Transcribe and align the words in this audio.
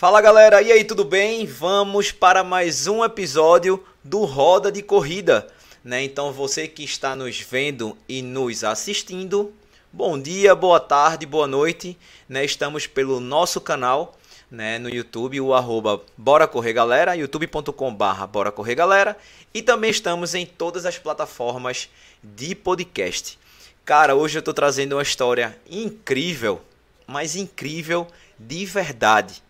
Fala 0.00 0.22
galera, 0.22 0.62
e 0.62 0.72
aí, 0.72 0.82
tudo 0.82 1.04
bem? 1.04 1.44
Vamos 1.44 2.10
para 2.10 2.42
mais 2.42 2.86
um 2.86 3.04
episódio 3.04 3.84
do 4.02 4.24
Roda 4.24 4.72
de 4.72 4.80
Corrida. 4.80 5.46
Né? 5.84 6.02
Então, 6.02 6.32
você 6.32 6.66
que 6.66 6.82
está 6.82 7.14
nos 7.14 7.38
vendo 7.38 7.94
e 8.08 8.22
nos 8.22 8.64
assistindo, 8.64 9.52
bom 9.92 10.18
dia, 10.18 10.54
boa 10.54 10.80
tarde, 10.80 11.26
boa 11.26 11.46
noite. 11.46 11.98
Né? 12.26 12.42
Estamos 12.46 12.86
pelo 12.86 13.20
nosso 13.20 13.60
canal 13.60 14.16
né? 14.50 14.78
no 14.78 14.88
YouTube, 14.88 15.38
o 15.38 15.52
arroba 15.52 16.00
Bora 16.16 16.48
Correr 16.48 16.72
Galera, 16.72 17.14
youtube.com 17.14 17.94
barra 17.94 18.26
Bora 18.26 18.50
Correr 18.50 18.76
Galera. 18.76 19.14
E 19.52 19.60
também 19.60 19.90
estamos 19.90 20.34
em 20.34 20.46
todas 20.46 20.86
as 20.86 20.96
plataformas 20.96 21.90
de 22.24 22.54
podcast. 22.54 23.38
Cara, 23.84 24.14
hoje 24.14 24.38
eu 24.38 24.40
estou 24.40 24.54
trazendo 24.54 24.96
uma 24.96 25.02
história 25.02 25.54
incrível, 25.70 26.58
mas 27.06 27.36
incrível 27.36 28.06
de 28.38 28.64
verdade 28.64 29.42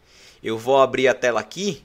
eu 0.43 0.57
vou 0.59 0.79
abrir 0.79 1.09
a 1.09 1.15
tela 1.15 1.41
aqui. 1.41 1.83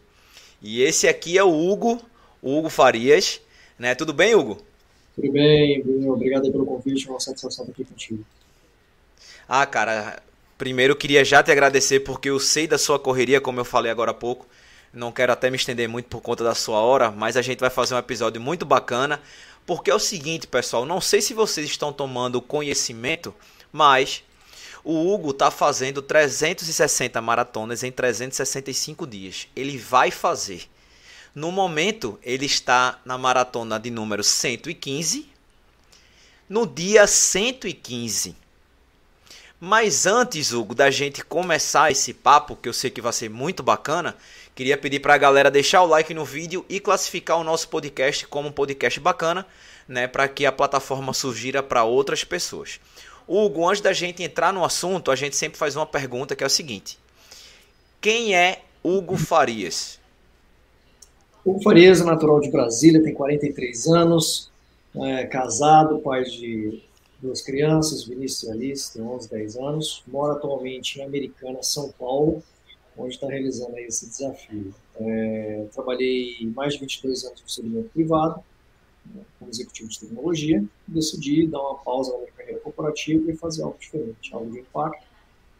E 0.62 0.82
esse 0.82 1.08
aqui 1.08 1.38
é 1.38 1.44
o 1.44 1.52
Hugo, 1.52 2.02
o 2.41 2.58
Hugo 2.58 2.70
Farias. 2.70 3.41
Né? 3.78 3.94
Tudo 3.94 4.14
bem, 4.14 4.36
Hugo? 4.36 4.58
Tudo 5.16 5.31
bem, 5.31 5.81
Bruno. 5.81 6.14
Obrigado 6.14 6.52
pelo 6.52 6.66
convite. 6.66 7.08
É 7.08 7.12
uma 7.12 7.20
satisfação 7.20 7.66
estar 7.66 7.72
aqui 7.72 7.86
contigo. 7.86 8.26
Ah, 9.48 9.66
cara, 9.66 10.22
primeiro 10.58 10.95
queria 10.95 11.23
já 11.23 11.44
te 11.44 11.52
agradecer 11.52 12.00
porque 12.02 12.30
eu 12.30 12.40
sei 12.40 12.68
da 12.68 12.78
sua 12.78 12.98
correria, 12.98 13.40
como 13.40 13.59
eu 13.59 13.66
falei 13.66 13.91
agora 13.91 14.12
há 14.12 14.14
pouco. 14.14 14.48
Não 14.92 15.12
quero 15.12 15.31
até 15.34 15.50
me 15.50 15.58
estender 15.58 15.90
muito 15.90 16.08
por 16.08 16.22
conta 16.22 16.44
da 16.44 16.56
sua 16.56 16.80
hora, 16.80 17.12
mas 17.12 17.36
a 17.36 17.42
gente 17.42 17.59
vai 17.59 17.70
fazer 17.70 17.94
um 17.95 17.98
episódio 18.00 18.42
muito 18.42 18.66
bacana. 18.66 19.22
Porque 19.66 19.92
é 19.92 19.95
o 19.95 20.00
seguinte, 20.00 20.48
pessoal, 20.48 20.86
não 20.86 21.02
sei 21.02 21.22
se 21.22 21.34
vocês 21.34 21.67
estão 21.67 21.92
tomando 21.92 22.42
conhecimento, 22.42 23.34
mas 23.72 24.23
o 24.85 25.12
Hugo 25.12 25.31
está 25.31 25.49
fazendo 25.49 25.99
360 25.99 27.20
maratonas 27.20 27.84
em 27.84 27.91
365 27.91 29.08
dias. 29.08 29.48
Ele 29.55 29.80
vai 29.80 30.11
fazer. 30.11 30.69
No 31.33 31.52
momento, 31.52 32.19
ele 32.22 32.45
está 32.45 33.00
na 33.03 33.17
maratona 33.17 33.80
de 33.80 33.89
número 33.89 34.23
115. 34.23 35.27
No 36.47 36.67
dia 36.67 37.08
115. 37.08 38.36
Mas 39.59 40.05
antes, 40.05 40.53
Hugo, 40.53 40.75
da 40.75 40.92
gente 40.92 41.25
começar 41.25 41.92
esse 41.92 42.14
papo, 42.14 42.55
que 42.55 42.70
eu 42.70 42.73
sei 42.73 42.92
que 42.92 43.02
vai 43.02 43.11
ser 43.11 43.30
muito 43.30 43.64
bacana, 43.64 44.16
queria 44.53 44.77
pedir 44.77 44.99
para 44.99 45.16
a 45.16 45.17
galera 45.17 45.49
deixar 45.49 45.81
o 45.81 45.88
like 45.88 46.14
no 46.14 46.23
vídeo 46.23 46.64
e 46.70 46.80
classificar 46.80 47.39
o 47.39 47.44
nosso 47.44 47.70
podcast 47.70 48.27
como 48.27 48.49
um 48.49 48.52
podcast 48.52 48.99
bacana, 48.99 49.47
né, 49.88 50.08
para 50.08 50.27
que 50.27 50.45
a 50.45 50.52
plataforma 50.52 51.11
surgira 51.11 51.64
para 51.64 51.83
outras 51.83 52.23
pessoas. 52.23 52.80
Hugo, 53.28 53.68
antes 53.68 53.81
da 53.81 53.94
gente 53.94 54.22
entrar 54.22 54.54
no 54.54 54.64
assunto, 54.64 55.12
a 55.12 55.16
gente 55.16 55.36
sempre 55.36 55.58
faz 55.58 55.76
uma 55.76 55.86
pergunta 55.86 56.36
que 56.36 56.44
é 56.44 56.48
o 56.48 56.50
seguinte: 56.50 57.00
Quem 58.00 58.36
é 58.36 58.62
Hugo 58.84 59.17
Farias? 59.17 60.00
Hugo 61.44 61.62
Farias 61.62 62.02
é 62.02 62.04
natural 62.04 62.40
de 62.40 62.50
Brasília, 62.50 63.04
tem 63.04 63.14
43 63.14 63.88
anos, 63.88 64.52
é 64.95 65.26
casado, 65.26 66.00
pai 66.00 66.23
de 66.23 66.84
duas 67.22 67.42
crianças, 67.42 68.04
Vinícius 68.04 68.44
e 68.44 68.52
Alice, 68.52 68.94
tem 68.94 69.02
11, 69.02 69.30
10 69.30 69.56
anos, 69.58 70.04
mora 70.08 70.34
atualmente 70.34 71.00
em 71.00 71.04
Americana, 71.04 71.62
São 71.62 71.92
Paulo, 71.92 72.44
onde 72.98 73.16
está 73.16 73.28
realizando 73.28 73.78
esse 73.78 74.08
desafio. 74.08 74.73
É, 75.00 75.66
trabalhei 75.73 76.38
mais 76.56 76.73
de 76.73 76.80
22 76.82 77.26
anos 77.26 77.42
no 77.42 77.50
segmento 77.50 77.89
privado, 77.89 78.44
como 79.39 79.52
executivo 79.52 79.89
de 79.89 80.00
tecnologia, 80.00 80.64
decidi 80.88 81.48
dar 81.48 81.61
uma 81.61 81.75
pausa 81.75 82.11
na 82.14 82.20
minha 82.20 82.31
carreira 82.31 82.59
corporativa 82.59 83.31
e 83.31 83.36
fazer 83.36 83.64
algo 83.64 83.78
diferente, 83.80 84.34
algo 84.34 84.52
de 84.52 84.59
impacto, 84.59 85.06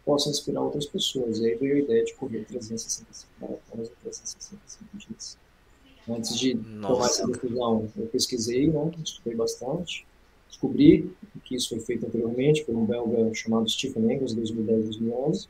possa 0.06 0.30
inspirar 0.30 0.62
outras 0.62 0.86
pessoas. 0.86 1.40
E 1.40 1.46
aí 1.46 1.56
veio 1.56 1.76
a 1.76 1.80
ideia 1.80 2.06
de 2.06 2.14
correr 2.16 2.46
365 2.46 3.32
maratonas 3.42 3.90
em 3.90 3.96
365 4.04 4.98
dias. 4.98 5.38
Antes 6.08 6.38
de 6.38 6.54
Nossa. 6.54 6.94
tomar 6.94 7.06
essa 7.06 7.28
decisão, 7.28 7.92
eu 7.98 8.06
pesquisei, 8.08 8.70
né, 8.70 8.92
estudei 9.04 9.36
bastante, 9.36 10.06
descobri 10.48 11.12
que 11.44 11.56
isso 11.56 11.70
foi 11.70 11.80
feito 11.80 12.06
anteriormente 12.06 12.64
por 12.64 12.76
um 12.76 12.86
belga 12.86 13.34
chamado 13.34 13.68
Stephen 13.70 14.04
Engels, 14.12 14.34
2010 14.34 14.86
2011. 14.86 15.48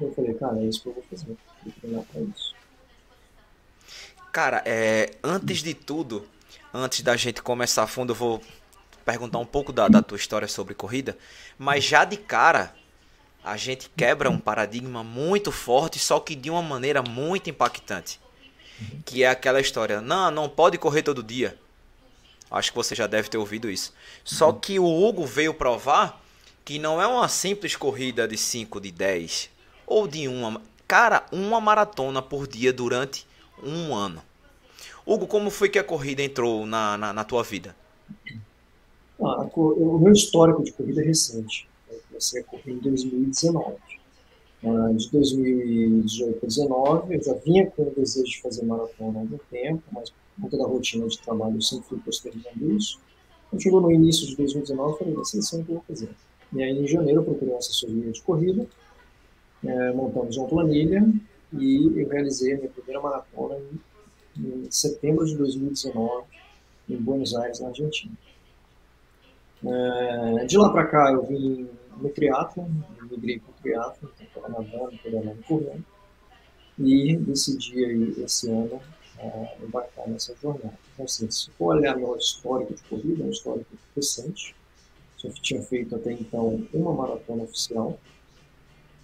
E 0.00 0.04
eu 0.04 0.12
falei, 0.12 0.34
cara, 0.34 0.60
é 0.60 0.66
isso 0.66 0.82
que 0.82 0.88
eu 0.88 0.94
vou 0.94 1.02
fazer, 1.10 1.26
vou 1.26 1.72
treinar 1.80 2.04
para 2.04 2.20
isso. 2.20 2.54
Cara, 4.32 4.62
é, 4.64 5.10
antes 5.22 5.62
de 5.62 5.74
tudo, 5.74 6.24
antes 6.72 7.02
da 7.02 7.16
gente 7.16 7.42
começar 7.42 7.82
a 7.82 7.86
fundo, 7.86 8.12
eu 8.12 8.16
vou 8.16 8.42
perguntar 9.04 9.38
um 9.38 9.46
pouco 9.46 9.72
da, 9.72 9.88
da 9.88 10.02
tua 10.02 10.16
história 10.16 10.46
sobre 10.46 10.74
corrida, 10.74 11.16
mas 11.58 11.84
já 11.84 12.04
de 12.04 12.16
cara 12.16 12.74
a 13.44 13.56
gente 13.56 13.90
quebra 13.96 14.28
um 14.28 14.38
paradigma 14.38 15.02
muito 15.02 15.50
forte, 15.50 15.98
só 15.98 16.20
que 16.20 16.34
de 16.34 16.50
uma 16.50 16.62
maneira 16.62 17.02
muito 17.02 17.48
impactante. 17.48 18.20
Que 19.04 19.24
é 19.24 19.28
aquela 19.28 19.60
história, 19.60 20.00
não, 20.00 20.30
não 20.30 20.48
pode 20.48 20.76
correr 20.76 21.02
todo 21.02 21.22
dia. 21.22 21.58
Acho 22.50 22.70
que 22.70 22.76
você 22.76 22.94
já 22.94 23.06
deve 23.06 23.28
ter 23.28 23.38
ouvido 23.38 23.70
isso. 23.70 23.92
Só 24.24 24.52
que 24.52 24.78
o 24.78 24.84
Hugo 24.86 25.26
veio 25.26 25.52
provar 25.54 26.22
que 26.64 26.78
não 26.78 27.00
é 27.00 27.06
uma 27.06 27.28
simples 27.28 27.74
corrida 27.76 28.28
de 28.28 28.36
5, 28.36 28.80
de 28.80 28.90
10 28.90 29.50
ou 29.86 30.06
de 30.06 30.28
uma. 30.28 30.60
Cara, 30.86 31.24
uma 31.32 31.60
maratona 31.60 32.22
por 32.22 32.46
dia 32.46 32.72
durante 32.72 33.26
um 33.62 33.94
ano. 33.94 34.22
Hugo, 35.08 35.26
como 35.26 35.48
foi 35.48 35.70
que 35.70 35.78
a 35.78 35.84
corrida 35.84 36.22
entrou 36.22 36.66
na, 36.66 36.98
na, 36.98 37.12
na 37.14 37.24
tua 37.24 37.42
vida? 37.42 37.74
Ah, 39.18 39.48
o 39.56 39.98
meu 39.98 40.12
histórico 40.12 40.62
de 40.62 40.70
corrida 40.70 41.00
é 41.00 41.06
recente. 41.06 41.66
Eu 41.90 41.98
comecei 42.08 42.42
a 42.42 42.44
correr 42.44 42.72
em 42.72 42.78
2019. 42.78 43.76
Ah, 44.64 44.92
de 44.94 45.10
2018 45.10 46.32
para 46.32 46.40
2019, 46.40 47.14
eu 47.14 47.22
já 47.22 47.32
vinha 47.42 47.70
com 47.70 47.84
o 47.84 47.94
desejo 47.96 48.26
de 48.26 48.42
fazer 48.42 48.66
maratona 48.66 49.18
há 49.18 49.22
algum 49.22 49.38
tempo, 49.50 49.82
mas 49.90 50.10
por 50.10 50.42
conta 50.42 50.58
da 50.58 50.66
rotina 50.66 51.08
de 51.08 51.18
trabalho 51.20 51.56
eu 51.56 51.62
sempre 51.62 51.88
fui 51.88 51.98
postergando 52.00 52.76
isso. 52.76 53.00
Quando 53.48 53.62
chegou 53.62 53.80
no 53.80 53.90
início 53.90 54.26
de 54.26 54.36
2019, 54.36 54.92
eu 54.92 54.98
falei, 54.98 55.14
vai 55.14 55.24
ser 55.24 55.38
assim 55.38 55.64
que 55.64 55.70
eu 55.70 55.76
vou 55.76 55.84
fazer. 55.88 56.10
E 56.52 56.62
aí, 56.62 56.78
em 56.78 56.86
janeiro, 56.86 57.20
eu 57.20 57.24
procurei 57.24 57.54
uma 57.54 57.58
assessoria 57.58 58.12
de 58.12 58.20
corrida, 58.20 58.66
é, 59.64 59.92
montamos 59.94 60.36
uma 60.36 60.48
planilha 60.48 61.02
e 61.54 62.02
eu 62.02 62.08
realizei 62.10 62.52
a 62.52 62.56
minha 62.58 62.68
primeira 62.68 63.00
maratona 63.00 63.56
em 63.56 63.87
em 64.38 64.70
setembro 64.70 65.26
de 65.26 65.36
2019, 65.36 66.24
em 66.88 66.96
Buenos 66.96 67.34
Aires, 67.34 67.60
na 67.60 67.68
Argentina. 67.68 68.12
É, 69.64 70.46
de 70.46 70.56
lá 70.56 70.70
para 70.70 70.86
cá, 70.86 71.12
eu 71.12 71.26
vim 71.26 71.68
no 71.96 72.08
triatlo, 72.10 72.68
migrei 73.10 73.40
para 73.40 73.50
o 73.50 73.62
triatlo, 73.62 74.12
estava 74.20 74.48
nadando, 74.48 74.98
pedalando, 75.02 75.42
correndo, 75.42 75.84
e 76.78 77.16
decidi 77.16 77.84
aí, 77.84 78.22
esse 78.22 78.48
ano 78.48 78.80
é, 79.18 79.56
embarcar 79.62 80.08
nessa 80.08 80.34
jornada. 80.40 80.78
Então, 80.92 81.04
assim, 81.04 81.28
se 81.30 81.50
for 81.52 81.76
olhar 81.76 81.96
meu 81.96 82.16
histórico 82.16 82.74
de 82.74 82.82
corrida, 82.84 83.24
é 83.24 83.26
um 83.26 83.30
histórico 83.30 83.76
recente, 83.96 84.54
só 85.16 85.28
tinha 85.30 85.60
feito 85.62 85.96
até 85.96 86.12
então 86.12 86.64
uma 86.72 86.92
maratona 86.92 87.42
oficial, 87.42 87.98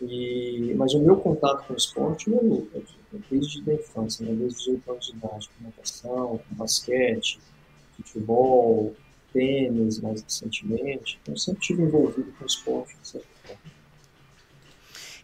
e, 0.01 0.73
mas 0.77 0.95
o 0.95 1.01
meu 1.01 1.17
contato 1.17 1.67
com 1.67 1.75
o 1.75 1.77
esporte 1.77 2.33
é 2.33 2.41
luta, 2.41 2.81
desde 3.31 3.71
a 3.71 3.75
infância, 3.75 4.25
né? 4.25 4.33
desde 4.33 4.57
os 4.57 4.65
18 4.65 4.91
anos 4.91 5.07
de 5.07 5.13
idade, 5.13 5.51
com 5.59 5.65
natação, 5.65 6.41
com 6.49 6.55
basquete, 6.55 7.39
futebol, 7.97 8.95
tênis 9.33 10.01
mais 10.01 10.23
recentemente. 10.23 11.19
Então, 11.23 11.35
eu 11.35 11.39
sempre 11.39 11.61
estive 11.61 11.83
envolvido 11.83 12.33
com 12.39 12.47
esporte, 12.47 12.97
de 13.03 13.09
certa 13.09 13.27
forma. 13.45 13.63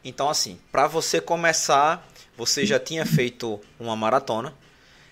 Então, 0.05 0.29
assim, 0.29 0.59
para 0.73 0.87
você 0.87 1.21
começar, 1.21 2.07
você 2.37 2.65
já 2.65 2.81
tinha 2.81 3.05
feito 3.05 3.61
uma 3.79 3.95
maratona, 3.95 4.55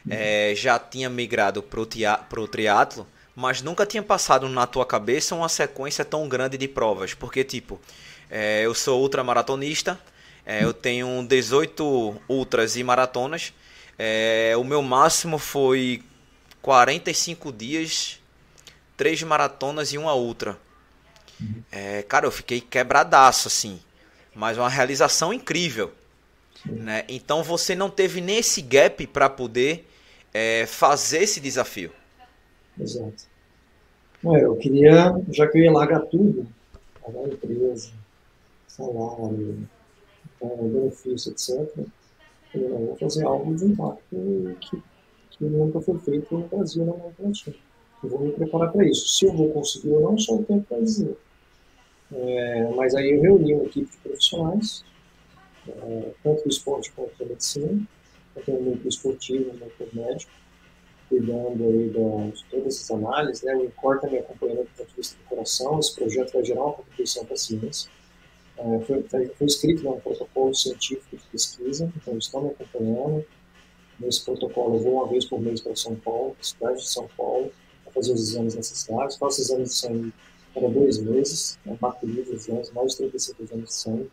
é, 0.08 0.54
já 0.56 0.78
tinha 0.78 1.10
migrado 1.10 1.62
para 1.62 1.80
o 1.80 2.48
triatlo, 2.48 3.06
mas 3.36 3.62
nunca 3.62 3.86
tinha 3.86 4.02
passado 4.02 4.48
na 4.48 4.66
tua 4.66 4.86
cabeça 4.86 5.34
uma 5.34 5.48
sequência 5.48 6.04
tão 6.04 6.28
grande 6.28 6.56
de 6.56 6.66
provas, 6.66 7.14
porque, 7.14 7.44
tipo, 7.44 7.80
é, 8.30 8.62
eu 8.64 8.74
sou 8.74 9.00
ultramaratonista, 9.02 9.98
é, 10.48 10.64
eu 10.64 10.72
tenho 10.72 11.22
18 11.28 12.22
ultras 12.26 12.74
e 12.74 12.82
maratonas. 12.82 13.52
É, 13.98 14.54
o 14.56 14.64
meu 14.64 14.80
máximo 14.80 15.36
foi 15.36 16.02
45 16.62 17.52
dias, 17.52 18.18
3 18.96 19.24
maratonas 19.24 19.92
e 19.92 19.98
uma 19.98 20.14
ultra. 20.14 20.58
É, 21.70 22.02
cara, 22.02 22.26
eu 22.26 22.30
fiquei 22.30 22.62
quebradaço, 22.62 23.46
assim. 23.46 23.78
Mas 24.34 24.56
uma 24.56 24.70
realização 24.70 25.34
incrível. 25.34 25.92
Né? 26.64 27.04
Então 27.10 27.42
você 27.42 27.74
não 27.74 27.90
teve 27.90 28.22
nem 28.22 28.38
esse 28.38 28.62
gap 28.62 29.06
para 29.08 29.28
poder 29.28 29.86
é, 30.32 30.64
fazer 30.64 31.24
esse 31.24 31.40
desafio. 31.40 31.92
Exato. 32.80 33.28
Eu 34.24 34.56
queria, 34.56 35.14
já 35.30 35.46
que 35.46 35.58
eu 35.58 35.64
ia 35.64 35.72
largar 35.72 36.00
tudo, 36.06 36.48
largar 37.04 37.26
a 37.26 37.34
empresa, 37.34 37.90
salário, 38.66 39.68
benefício, 40.46 41.32
etc., 41.32 41.86
eu 42.54 42.86
vou 42.86 42.96
fazer 42.96 43.24
algo 43.24 43.54
de 43.54 43.66
impacto 43.66 44.56
que, 44.60 44.82
que 45.30 45.44
nunca 45.44 45.80
foi 45.80 45.98
feito 45.98 46.34
no 46.34 46.48
Brasil, 46.48 46.84
na 46.84 46.92
América 46.92 47.22
Latina. 47.22 47.56
Eu 48.02 48.08
vou 48.08 48.20
me 48.20 48.32
preparar 48.32 48.72
para 48.72 48.86
isso. 48.86 49.08
Se 49.08 49.26
eu 49.26 49.32
vou 49.32 49.50
conseguir 49.50 49.90
ou 49.90 50.00
não, 50.00 50.18
só 50.18 50.34
o 50.34 50.44
tempo 50.44 50.64
para 50.68 50.80
dizer. 50.80 51.16
É, 52.12 52.70
mas 52.74 52.94
aí 52.94 53.10
eu 53.10 53.20
reuni 53.20 53.54
uma 53.54 53.64
equipe 53.64 53.90
de 53.90 53.96
profissionais, 53.98 54.84
é, 55.68 56.10
tanto 56.22 56.44
do 56.44 56.48
esporte 56.48 56.90
quanto 56.92 57.18
da 57.18 57.26
medicina. 57.26 57.82
Eu 58.34 58.42
tenho 58.44 58.60
um 58.60 58.88
esportivo, 58.88 59.50
um 59.50 59.54
núcleo 59.54 59.88
médico, 59.92 60.32
cuidando 61.08 61.64
aí 61.64 61.90
da, 61.90 62.30
de 62.30 62.44
todas 62.44 62.66
essas 62.74 62.90
análises. 62.90 63.42
Né? 63.42 63.54
O 63.56 63.64
INCOR 63.64 64.00
me 64.10 64.18
acompanhando 64.18 64.62
do 64.62 64.70
ponto 64.76 64.88
de 64.88 64.96
vista 64.96 65.16
do 65.18 65.28
coração. 65.28 65.78
Esse 65.80 65.94
projeto 65.94 66.32
vai 66.32 66.44
gerar 66.44 66.64
uma 66.64 66.72
contribuição 66.72 67.24
para 67.24 67.34
a 67.34 67.38
ciência. 67.38 67.90
É, 68.58 68.80
foi, 68.80 69.02
foi 69.02 69.46
escrito 69.46 69.84
né, 69.84 69.90
um 69.90 70.00
protocolo 70.00 70.52
científico 70.54 71.16
de 71.16 71.22
pesquisa, 71.30 71.90
então 71.96 72.18
estão 72.18 72.42
me 72.42 72.50
acompanhando. 72.50 73.24
Nesse 74.00 74.24
protocolo, 74.24 74.76
eu 74.76 74.80
vou 74.80 74.92
uma 74.94 75.08
vez 75.08 75.24
por 75.24 75.40
mês 75.40 75.60
para 75.60 75.74
São 75.74 75.94
Paulo, 75.96 76.36
cidade 76.40 76.78
de 76.78 76.88
São 76.88 77.08
Paulo, 77.16 77.50
para 77.84 77.92
fazer 77.92 78.12
os 78.12 78.20
exames 78.20 78.54
necessários. 78.54 79.16
Faço 79.16 79.40
exames 79.40 79.70
de 79.70 79.74
sangue 79.74 80.12
cada 80.54 80.68
dois 80.68 80.98
meses, 80.98 81.58
né, 81.64 81.76
livre 82.02 82.34
exames, 82.34 82.70
mais 82.72 82.92
de 82.92 82.98
35 82.98 83.42
exames 83.42 83.64
de 83.64 83.74
sangue. 83.74 84.10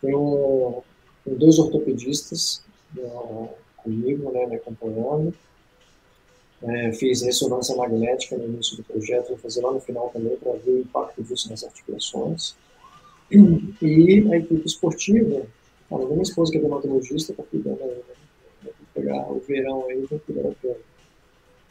Tenho, 0.00 0.82
tenho 1.24 1.36
dois 1.36 1.58
ortopedistas 1.58 2.62
uh, 2.96 3.48
comigo, 3.76 4.30
né, 4.32 4.46
me 4.46 4.56
acompanhando. 4.56 5.34
É, 6.60 6.92
fiz 6.92 7.22
ressonância 7.22 7.76
magnética 7.76 8.36
no 8.36 8.44
início 8.44 8.76
do 8.76 8.82
projeto, 8.82 9.28
vou 9.28 9.38
fazer 9.38 9.62
lá 9.62 9.72
no 9.72 9.80
final 9.80 10.10
também 10.10 10.36
para 10.36 10.52
ver 10.54 10.72
o 10.72 10.80
impacto 10.80 11.22
disso 11.22 11.48
nas 11.48 11.62
articulações. 11.62 12.56
E 13.30 14.32
a 14.32 14.36
equipe 14.36 14.66
esportiva, 14.66 15.46
a 15.90 15.98
minha 15.98 16.22
esposa 16.22 16.50
que 16.50 16.58
é 16.58 16.60
dermatologista, 16.60 17.32
está 17.32 17.42
cuidando 17.44 17.82
aí, 17.82 18.02
né? 18.64 18.70
pegar 18.94 19.30
o 19.30 19.38
verão 19.40 19.86
aí, 19.88 20.06
que 20.06 20.18
cuidar 20.20 20.50
da. 20.62 20.74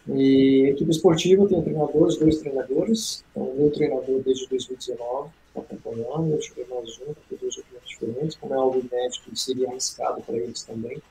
E 0.09 0.69
equipe 0.69 0.89
esportiva 0.89 1.48
tem 1.48 1.62
treinadores, 1.62 2.18
dois 2.18 2.38
treinadores. 2.38 3.25
Então, 3.31 3.44
o 3.44 3.56
meu 3.57 3.71
treinador 3.71 4.21
desde 4.21 4.48
2019 4.48 5.30
está 5.48 5.62
acompanhando, 5.62 6.31
eu 6.31 6.42
cheguei 6.42 6.65
mais 6.69 6.98
um, 7.01 7.13
com 7.13 7.36
dois 7.42 7.57
opiniões 7.57 7.88
diferentes. 7.88 8.38
Como 8.38 8.54
é 8.54 8.57
algo 8.57 8.80
inédito, 8.80 9.36
seria 9.36 9.68
arriscado 9.68 10.21
para 10.21 10.38
eles 10.38 10.63
também. 10.63 11.01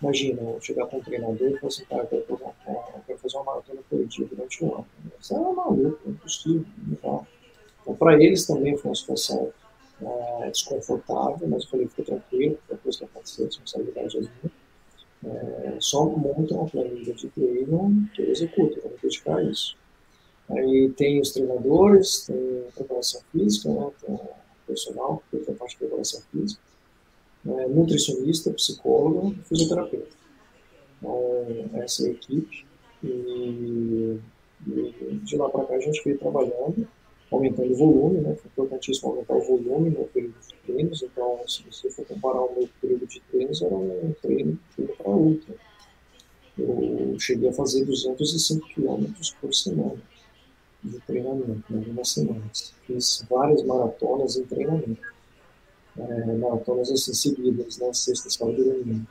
Imagina, 0.00 0.42
eu 0.42 0.60
chegar 0.60 0.86
com 0.86 0.98
um 0.98 1.02
treinador 1.02 1.48
e 1.48 1.58
falar 1.58 1.68
assim, 1.68 1.84
cara, 1.86 2.08
eu 2.12 2.22
quero, 3.06 3.18
fazer 3.18 3.36
uma 3.38 3.44
maratona 3.44 3.80
por 3.88 4.06
dia 4.06 4.26
durante 4.26 4.64
um 4.64 4.74
ano. 4.74 4.86
Isso 5.20 5.34
é 5.34 5.38
maluco, 5.38 5.98
é 6.06 6.10
impossível, 6.10 6.64
não 6.86 6.98
dá. 7.02 7.26
Então, 7.82 7.96
para 7.96 8.22
eles 8.22 8.46
também 8.46 8.76
foi 8.76 8.90
uma 8.90 8.94
situação 8.94 9.52
é, 10.02 10.50
desconfortável, 10.50 11.48
mas 11.48 11.64
eu 11.64 11.70
falei, 11.70 11.88
fica 11.88 12.04
tranquilo, 12.04 12.58
qualquer 12.66 12.82
coisa 12.82 12.98
que 12.98 13.04
acontecer, 13.04 13.44
responsabilidade 13.44 14.16
é 14.16 14.20
minha. 14.20 14.66
É, 15.24 15.76
só 15.80 16.04
monta 16.04 16.54
uma 16.54 16.68
planilha 16.68 17.14
de 17.14 17.28
treino 17.28 18.08
que 18.14 18.22
eu 18.22 18.30
executo, 18.30 18.80
vou 18.80 18.92
me 18.92 18.98
dedicar 19.02 19.42
isso. 19.42 19.76
Aí 20.50 20.92
tem 20.96 21.20
os 21.20 21.32
treinadores, 21.32 22.26
tem 22.26 22.64
a 22.68 22.72
preparação 22.72 23.20
física, 23.32 23.68
né, 23.68 23.90
tem 24.04 24.14
o 24.14 24.28
personal, 24.66 25.22
que 25.30 25.38
tem 25.38 25.54
a 25.54 25.58
parte 25.58 25.72
de 25.72 25.78
preparação 25.78 26.20
física, 26.30 26.60
é, 27.46 27.68
nutricionista, 27.68 28.50
psicólogo 28.52 29.34
fisioterapeuta. 29.48 30.16
Então, 30.98 31.82
essa 31.82 32.06
é 32.06 32.08
a 32.08 32.12
equipe. 32.12 32.66
E, 33.02 34.18
e 34.66 35.20
de 35.22 35.36
lá 35.36 35.48
para 35.48 35.64
cá 35.64 35.74
a 35.74 35.80
gente 35.80 36.02
veio 36.02 36.18
trabalhando 36.18 36.88
aumentando 37.30 37.72
o 37.72 37.76
volume, 37.76 38.20
né? 38.20 38.36
Foi 38.36 38.50
importantíssimo 38.50 39.10
aumentar 39.10 39.34
o 39.34 39.42
volume 39.42 39.90
no 39.90 40.04
período 40.06 40.34
de 40.46 40.54
treinos. 40.64 41.02
Então, 41.02 41.40
se 41.46 41.62
você 41.64 41.90
for 41.90 42.06
comparar 42.06 42.42
o 42.42 42.54
meu 42.54 42.68
período 42.80 43.06
de 43.06 43.20
treinos, 43.20 43.62
era 43.62 43.74
um 43.74 44.14
treino, 44.22 44.58
treino 44.74 44.96
para 44.96 45.10
ultra. 45.10 45.54
Eu 46.58 47.18
cheguei 47.18 47.48
a 47.48 47.52
fazer 47.52 47.84
205 47.84 48.66
quilômetros 48.68 49.34
por 49.40 49.52
semana 49.52 50.00
de 50.82 50.98
treinamento, 51.00 51.64
em 51.70 51.76
algumas 51.76 52.08
semanas. 52.08 52.74
Fiz 52.86 53.24
várias 53.28 53.62
maratonas 53.64 54.36
em 54.36 54.44
treinamento. 54.44 55.16
É, 55.98 56.36
maratonas 56.36 56.90
assim 56.90 57.14
seguidas, 57.14 57.78
né? 57.78 57.92
Sexta, 57.92 58.30
sábado 58.30 58.60
e 58.60 58.64
domingo. 58.64 59.06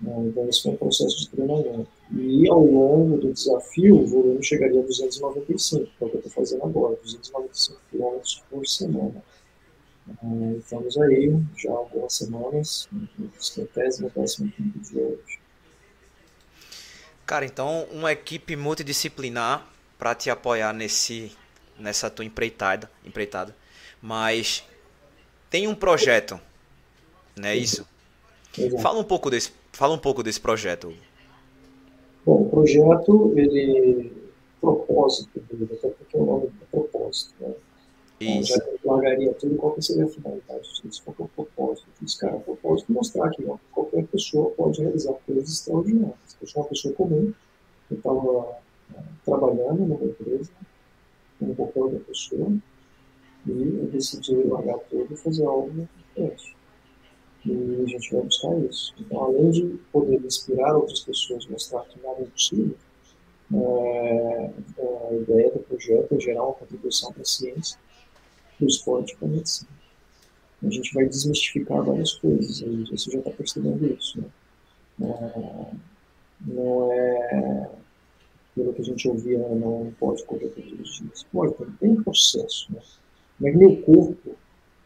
Então, 0.00 0.48
esse 0.48 0.62
foi 0.62 0.72
um 0.72 0.76
processo 0.76 1.18
de 1.18 1.28
treinamento. 1.28 1.88
E 2.12 2.48
ao 2.48 2.64
longo 2.64 3.18
do 3.18 3.32
desafio, 3.32 4.00
o 4.00 4.06
volume 4.06 4.42
chegaria 4.42 4.80
a 4.80 4.84
295, 4.84 5.86
que 5.86 6.04
é 6.04 6.06
o 6.06 6.10
que 6.10 6.16
eu 6.16 6.18
estou 6.20 6.32
fazendo 6.32 6.64
agora, 6.64 6.96
295 7.02 7.80
km 7.90 8.18
por 8.48 8.66
semana. 8.66 9.22
Uh, 10.22 10.56
estamos 10.58 10.96
aí 10.96 11.36
já 11.56 11.70
há 11.70 11.76
algumas 11.76 12.14
semanas, 12.14 12.88
centésimo, 13.38 14.10
décimo 14.14 14.50
quinto 14.52 14.78
de 14.78 14.98
hoje. 14.98 15.38
Cara, 17.26 17.44
então 17.44 17.86
uma 17.92 18.10
equipe 18.10 18.56
multidisciplinar 18.56 19.66
para 19.98 20.14
te 20.14 20.30
apoiar 20.30 20.72
nesse, 20.72 21.30
nessa 21.78 22.08
tua 22.08 22.24
empreitada, 22.24 22.90
empreitada. 23.04 23.54
Mas 24.00 24.64
tem 25.50 25.68
um 25.68 25.74
projeto, 25.74 26.40
não 27.36 27.48
é 27.48 27.56
isso? 27.56 27.86
Exato. 28.56 28.82
Fala 28.82 28.98
um 28.98 29.04
pouco 29.04 29.28
desse, 29.28 29.52
fala 29.78 29.94
um 29.94 29.98
pouco 29.98 30.24
desse 30.24 30.40
projeto. 30.40 30.92
Bom, 32.26 32.42
o 32.42 32.50
projeto, 32.50 33.32
ele, 33.36 34.12
propósito 34.60 35.38
dele, 35.38 35.68
até 35.72 35.88
porque 35.88 36.16
o 36.16 36.26
nome 36.26 36.46
é 36.46 36.64
propósito, 36.68 37.32
né? 37.38 37.54
Então, 38.20 38.42
já 38.42 38.56
largaria 38.84 39.32
tudo, 39.34 39.54
qual 39.54 39.74
que 39.74 39.82
seria 39.82 40.04
a 40.04 40.08
finalidade 40.08 40.68
disso, 40.82 41.00
qual 41.04 41.14
que 41.14 41.22
é 41.22 41.24
o 41.24 41.28
propósito 41.28 41.86
disso, 42.00 42.18
cara? 42.18 42.34
O 42.34 42.40
propósito 42.40 42.90
é 42.90 42.92
mostrar 42.92 43.30
que 43.30 43.46
ó, 43.46 43.56
qualquer 43.70 44.04
pessoa 44.08 44.50
pode 44.50 44.82
realizar 44.82 45.12
coisas 45.24 45.48
extraordinárias. 45.48 46.36
Eu 46.40 46.48
sou 46.48 46.62
uma 46.62 46.68
pessoa 46.68 46.94
comum, 46.94 47.32
eu 47.88 47.96
estava 47.96 48.58
é, 48.96 49.02
trabalhando 49.24 49.86
numa 49.86 50.04
empresa, 50.04 50.50
como 51.38 51.54
qualquer 51.54 51.80
outra 51.82 52.00
pessoa, 52.00 52.52
e 53.46 53.50
eu 53.52 53.86
decidi 53.92 54.34
largar 54.42 54.78
tudo 54.90 55.14
e 55.14 55.16
fazer 55.16 55.46
algo 55.46 55.70
diferente. 55.96 56.57
E 57.46 57.82
a 57.82 57.86
gente 57.86 58.12
vai 58.12 58.22
buscar 58.22 58.58
isso. 58.58 58.94
Então, 58.98 59.22
além 59.22 59.50
de 59.50 59.62
poder 59.92 60.20
inspirar 60.24 60.76
outras 60.76 61.00
pessoas, 61.00 61.46
mostrar 61.46 61.82
que 61.84 62.00
nada 62.02 62.20
é 62.20 62.22
impossível, 62.22 62.76
é, 63.54 64.50
a 65.08 65.14
ideia 65.14 65.50
do 65.50 65.60
projeto 65.60 66.14
é 66.14 66.20
gerar 66.20 66.44
uma 66.44 66.54
contribuição 66.54 67.12
para 67.12 67.22
a 67.22 67.24
ciência, 67.24 67.78
para 68.56 68.64
o 68.64 68.68
esporte 68.68 69.12
e 69.12 69.16
para 69.16 69.28
a 69.28 69.30
medicina. 69.30 69.70
A 70.62 70.70
gente 70.70 70.92
vai 70.92 71.06
desmistificar 71.06 71.82
várias 71.82 72.14
coisas, 72.14 72.62
aí 72.62 72.84
você 72.90 73.10
já 73.12 73.18
está 73.18 73.30
percebendo 73.30 73.86
isso. 73.94 74.20
Né? 74.98 75.08
É, 75.08 75.74
não 76.40 76.92
é 76.92 77.70
pelo 78.58 78.74
que 78.74 78.82
a 78.82 78.84
gente 78.84 79.08
ouvia, 79.08 79.38
não 79.38 79.92
pode 80.00 80.24
correr 80.24 80.48
todos 80.48 80.72
os 80.72 80.96
dias. 80.98 81.22
Pode, 81.32 81.54
tem 81.78 81.90
um 81.90 82.02
processo. 82.02 82.72
Né? 82.72 82.80
É 83.44 83.52
que 83.52 83.56
meu 83.56 83.76
corpo 83.82 84.36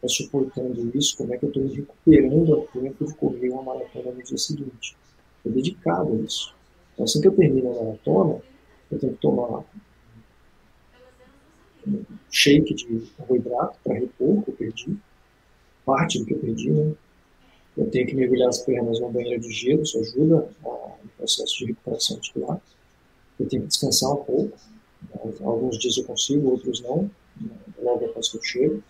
está 0.03 0.07
suportando 0.07 0.91
isso, 0.97 1.17
como 1.17 1.33
é 1.33 1.37
que 1.37 1.45
eu 1.45 1.49
estou 1.49 1.63
me 1.63 1.73
recuperando 1.73 2.61
a 2.61 2.67
tempo 2.67 3.05
de 3.05 3.13
correr 3.15 3.49
uma 3.49 3.63
maratona 3.63 4.11
no 4.11 4.21
dia 4.21 4.37
seguinte. 4.37 4.97
Estou 5.37 5.51
dedicado 5.53 6.13
a 6.13 6.15
isso. 6.17 6.53
Então, 6.93 7.05
assim 7.05 7.21
que 7.21 7.27
eu 7.27 7.35
termino 7.35 7.71
a 7.71 7.83
maratona, 7.83 8.41
eu 8.91 8.99
tenho 8.99 9.13
que 9.13 9.21
tomar 9.21 9.63
um 11.87 12.03
shake 12.29 12.73
de 12.73 13.01
carboidrato 13.17 13.77
para 13.83 13.95
repor 13.95 14.39
o 14.39 14.41
que 14.43 14.51
eu 14.51 14.55
perdi, 14.55 14.97
parte 15.85 16.19
do 16.19 16.25
que 16.25 16.33
eu 16.33 16.39
perdi, 16.39 16.69
né? 16.69 16.93
Eu 17.75 17.89
tenho 17.89 18.05
que 18.05 18.15
mergulhar 18.15 18.49
as 18.49 18.59
pernas 18.59 18.99
numa 18.99 19.11
banheira 19.11 19.39
de 19.39 19.51
gelo, 19.51 19.81
isso 19.81 19.99
ajuda 19.99 20.47
no 20.61 21.09
processo 21.17 21.57
de 21.57 21.65
recuperação 21.65 22.17
muscular. 22.17 22.61
Eu 23.39 23.47
tenho 23.47 23.63
que 23.63 23.69
descansar 23.69 24.11
um 24.11 24.23
pouco. 24.23 24.57
Alguns 25.43 25.79
dias 25.79 25.97
eu 25.97 26.03
consigo, 26.03 26.51
outros 26.51 26.81
não, 26.81 27.09
logo 27.81 28.05
após 28.05 28.29
que 28.29 28.37
eu 28.37 28.43
chego 28.43 28.83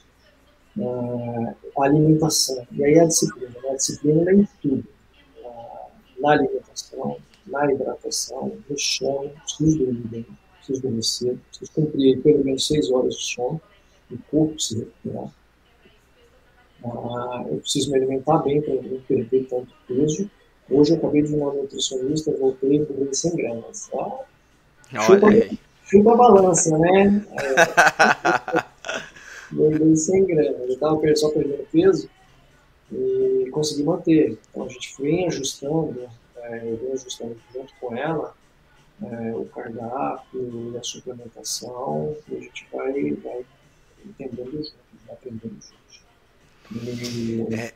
uh, 0.77 1.55
a 1.77 1.85
alimentação. 1.85 2.65
E 2.71 2.83
aí 2.83 2.99
a 2.99 3.05
disciplina. 3.05 3.49
Né? 3.49 3.69
A 3.69 3.75
disciplina 3.75 4.31
é 4.31 4.33
em 4.33 4.47
tudo. 4.61 4.85
Uh, 5.43 6.21
na 6.21 6.31
alimentação, 6.31 7.17
na 7.47 7.71
hidratação, 7.71 8.57
no 8.69 8.79
sono. 8.79 9.29
Preciso 9.29 9.77
dormir 9.77 10.07
bem, 10.07 10.27
preciso 10.57 10.81
dormir 10.81 11.03
cedo, 11.03 11.39
preciso 11.49 11.71
cumprir 11.73 12.21
pelo 12.21 12.43
menos 12.43 12.67
seis 12.67 12.91
horas 12.91 13.15
de 13.15 13.23
sono. 13.23 13.61
O 14.11 14.17
corpo 14.29 14.59
se 14.59 14.79
recuperar. 14.79 15.31
Uh, 16.83 17.47
eu 17.49 17.57
preciso 17.59 17.91
me 17.91 17.97
alimentar 17.97 18.39
bem 18.39 18.61
para 18.61 18.75
não 18.75 18.99
perder 19.01 19.47
tanto 19.47 19.73
peso. 19.87 20.29
Hoje 20.69 20.91
eu 20.91 20.97
acabei 20.97 21.21
de 21.21 21.33
ir 21.33 21.37
uma 21.37 21.53
nutricionista, 21.53 22.31
voltei 22.31 22.77
e 22.77 22.85
comi 22.85 23.13
100 23.13 23.35
gramas. 23.35 23.89
Tá? 23.89 24.19
Chupa, 25.01 25.27
chupa 25.85 26.13
a 26.13 26.17
balança, 26.17 26.77
né? 26.77 27.25
É, 28.55 28.63
ganhei 29.53 29.95
100 29.95 30.25
gramas. 30.25 30.59
Eu 30.61 30.67
estava 30.67 31.15
só 31.15 31.29
perdendo 31.29 31.67
peso 31.71 32.09
e 32.91 33.49
consegui 33.51 33.83
manter. 33.83 34.37
Então 34.49 34.63
a 34.63 34.69
gente 34.69 34.95
vem 35.01 35.27
ajustando, 35.27 36.07
é, 36.37 36.71
eu 36.71 36.77
venho 36.77 36.93
ajustando 36.93 37.35
junto 37.53 37.73
com 37.79 37.95
ela 37.95 38.35
é, 39.01 39.35
o 39.35 39.45
cardápio 39.45 40.71
e 40.73 40.77
a 40.77 40.83
suplementação 40.83 42.15
e 42.29 42.37
a 42.37 42.39
gente 42.39 42.67
vai, 42.71 43.13
vai 43.15 43.45
entendendo 44.05 44.51
juntos, 44.51 44.73
vai 45.05 45.15
aprendendo 45.15 45.55
juntos. 45.61 46.03
E, 46.71 47.41
é. 47.53 47.73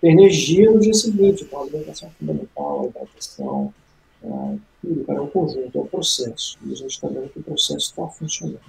ter 0.00 0.08
energia 0.08 0.70
no 0.70 0.80
dia 0.80 0.94
seguinte, 0.94 1.44
então 1.44 1.60
a 1.60 1.62
alimentação 1.62 2.08
é 2.08 2.12
fundamental, 2.12 2.82
a 2.82 2.86
hidratação, 2.86 3.74
é, 4.22 4.58
tudo, 4.80 5.04
cara, 5.04 5.18
é 5.18 5.22
um 5.22 5.28
conjunto, 5.28 5.78
é 5.78 5.80
um 5.80 5.86
processo. 5.86 6.58
E 6.64 6.72
a 6.72 6.76
gente 6.76 6.90
está 6.90 7.08
vendo 7.08 7.28
que 7.28 7.38
o 7.38 7.42
processo 7.42 7.90
está 7.90 8.06
funcionando. 8.08 8.60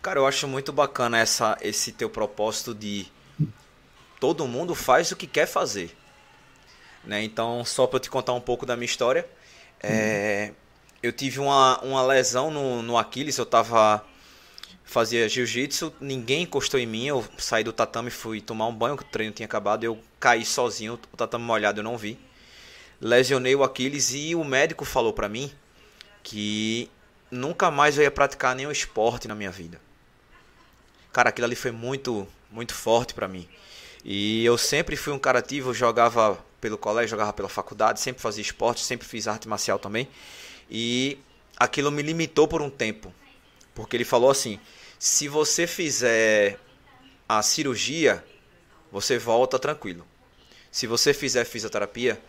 Cara, 0.00 0.20
eu 0.20 0.26
acho 0.26 0.46
muito 0.46 0.72
bacana 0.72 1.18
essa, 1.18 1.58
esse 1.60 1.92
teu 1.92 2.08
propósito 2.08 2.74
de 2.74 3.06
todo 4.20 4.46
mundo 4.46 4.74
faz 4.74 5.10
o 5.10 5.16
que 5.16 5.26
quer 5.26 5.46
fazer. 5.46 5.96
Né? 7.04 7.22
Então, 7.24 7.64
só 7.64 7.86
para 7.86 7.98
te 7.98 8.08
contar 8.08 8.32
um 8.32 8.40
pouco 8.40 8.64
da 8.64 8.76
minha 8.76 8.86
história, 8.86 9.28
é, 9.82 10.52
eu 11.02 11.12
tive 11.12 11.40
uma, 11.40 11.80
uma 11.80 12.02
lesão 12.02 12.50
no, 12.50 12.82
no 12.82 12.96
Aquiles, 12.96 13.38
eu 13.38 13.46
tava 13.46 14.04
fazia 14.84 15.28
jiu-jitsu, 15.28 15.92
ninguém 16.00 16.44
encostou 16.44 16.80
em 16.80 16.86
mim, 16.86 17.06
eu 17.06 17.22
saí 17.36 17.62
do 17.62 17.74
tatame, 17.74 18.10
fui 18.10 18.40
tomar 18.40 18.66
um 18.68 18.74
banho, 18.74 18.94
o 18.94 19.04
treino 19.04 19.34
tinha 19.34 19.44
acabado, 19.44 19.84
eu 19.84 19.98
caí 20.18 20.46
sozinho, 20.46 20.98
o 21.12 21.16
tatame 21.16 21.44
molhado 21.44 21.80
eu 21.80 21.84
não 21.84 21.98
vi. 21.98 22.18
Lesionei 23.00 23.54
o 23.54 23.62
Aquiles 23.62 24.14
e 24.14 24.34
o 24.34 24.42
médico 24.42 24.84
falou 24.84 25.12
para 25.12 25.28
mim 25.28 25.52
que 26.22 26.90
nunca 27.30 27.70
mais 27.70 27.98
eu 27.98 28.02
ia 28.02 28.10
praticar 28.10 28.56
nenhum 28.56 28.70
esporte 28.70 29.28
na 29.28 29.34
minha 29.34 29.50
vida. 29.50 29.78
Cara, 31.12 31.30
aquilo 31.30 31.46
ali 31.46 31.56
foi 31.56 31.70
muito, 31.70 32.26
muito 32.50 32.74
forte 32.74 33.14
para 33.14 33.28
mim. 33.28 33.48
E 34.04 34.44
eu 34.44 34.56
sempre 34.56 34.96
fui 34.96 35.12
um 35.12 35.18
cara 35.18 35.40
ativo, 35.40 35.74
jogava 35.74 36.38
pelo 36.60 36.78
colégio, 36.78 37.10
jogava 37.10 37.32
pela 37.32 37.48
faculdade, 37.48 38.00
sempre 38.00 38.22
fazia 38.22 38.42
esporte, 38.42 38.80
sempre 38.80 39.06
fiz 39.06 39.26
arte 39.26 39.48
marcial 39.48 39.78
também. 39.78 40.08
E 40.70 41.18
aquilo 41.56 41.90
me 41.90 42.02
limitou 42.02 42.46
por 42.46 42.62
um 42.62 42.70
tempo. 42.70 43.12
Porque 43.74 43.96
ele 43.96 44.04
falou 44.04 44.30
assim: 44.30 44.58
se 44.98 45.28
você 45.28 45.66
fizer 45.66 46.58
a 47.28 47.42
cirurgia, 47.42 48.24
você 48.90 49.18
volta 49.18 49.58
tranquilo. 49.58 50.06
Se 50.70 50.86
você 50.86 51.14
fizer 51.14 51.44
fisioterapia, 51.44 52.20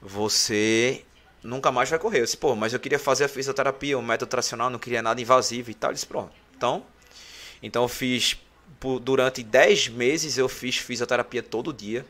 você 0.00 1.04
nunca 1.42 1.70
mais 1.72 1.88
vai 1.88 1.98
correr. 1.98 2.20
Eu 2.20 2.24
disse, 2.24 2.36
pô, 2.36 2.54
mas 2.54 2.72
eu 2.72 2.80
queria 2.80 2.98
fazer 2.98 3.24
a 3.24 3.28
fisioterapia, 3.28 3.98
o 3.98 4.02
método 4.02 4.30
tradicional, 4.30 4.68
não 4.68 4.78
queria 4.78 5.02
nada 5.02 5.20
invasivo 5.20 5.70
e 5.70 5.74
tal. 5.74 5.90
Ele 5.90 5.94
disse, 5.94 6.06
pronto. 6.06 6.32
Então, 6.56 6.84
então 7.66 7.82
eu 7.82 7.88
fiz, 7.88 8.36
durante 9.02 9.42
10 9.42 9.88
meses 9.88 10.38
eu 10.38 10.48
fiz 10.48 10.76
fisioterapia 10.76 11.42
todo 11.42 11.72
dia. 11.72 12.06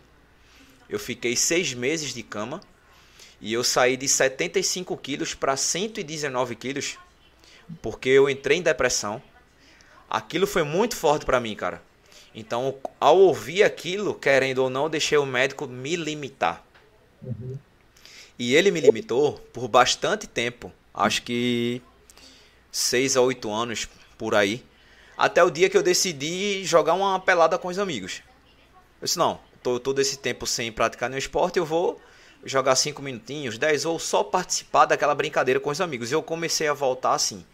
Eu 0.87 0.99
fiquei 0.99 1.35
6 1.35 1.73
meses 1.73 2.13
de 2.13 2.23
cama. 2.23 2.61
E 3.41 3.55
eu 3.55 3.65
saí 3.65 3.97
de 3.97 4.07
75 4.07 4.95
quilos 4.99 5.33
para 5.33 5.57
119 5.57 6.57
quilos. 6.57 6.99
Porque 7.81 8.11
eu 8.11 8.29
entrei 8.29 8.59
em 8.59 8.63
depressão. 8.63 9.23
Aquilo 10.11 10.47
foi 10.47 10.63
muito 10.63 10.95
forte 10.95 11.25
para 11.25 11.41
mim, 11.41 11.55
cara. 11.55 11.83
Então, 12.35 12.77
ao 13.01 13.17
ouvir 13.17 13.63
aquilo, 13.63 14.15
querendo 14.15 14.59
ou 14.59 14.69
não, 14.69 14.91
deixei 14.91 15.17
o 15.17 15.25
médico 15.25 15.67
me 15.67 15.97
limitar. 15.97 16.63
Uhum. 17.23 17.57
E 18.39 18.55
ele 18.55 18.71
me 18.71 18.81
limitou 18.83 19.39
por 19.55 19.69
bastante 19.69 20.27
tempo. 20.27 20.71
Acho 20.93 21.23
que 21.23 21.81
seis 22.71 23.17
a 23.17 23.23
oito 23.23 23.51
anos 23.51 23.89
por 24.19 24.35
aí. 24.35 24.63
Até 25.17 25.43
o 25.43 25.51
dia 25.51 25.71
que 25.71 25.77
eu 25.77 25.83
decidi 25.83 26.65
jogar 26.65 26.95
uma 26.95 27.19
pelada 27.19 27.59
com 27.59 27.69
os 27.69 27.79
amigos. 27.79 28.23
Eu 29.01 29.07
disse, 29.07 29.19
não, 29.19 29.41
tô 29.63 29.81
todo 29.81 30.01
esse 30.01 30.19
tempo 30.19 30.47
sem 30.47 30.71
praticar 30.71 31.09
nenhum 31.09 31.19
esporte, 31.19 31.59
eu 31.59 31.65
vou 31.65 32.01
jogar 32.45 32.77
cinco 32.77 33.03
minutinhos, 33.03 33.59
dez, 33.59 33.85
ou 33.85 33.99
só 33.99 34.23
participar 34.23 34.87
daquela 34.87 35.15
brincadeira 35.15 35.59
com 35.59 35.71
os 35.71 35.81
amigos. 35.81 36.11
E 36.11 36.15
eu 36.15 36.23
comecei 36.23 36.69
a 36.69 36.75
voltar 36.75 37.15
assim. 37.15 37.45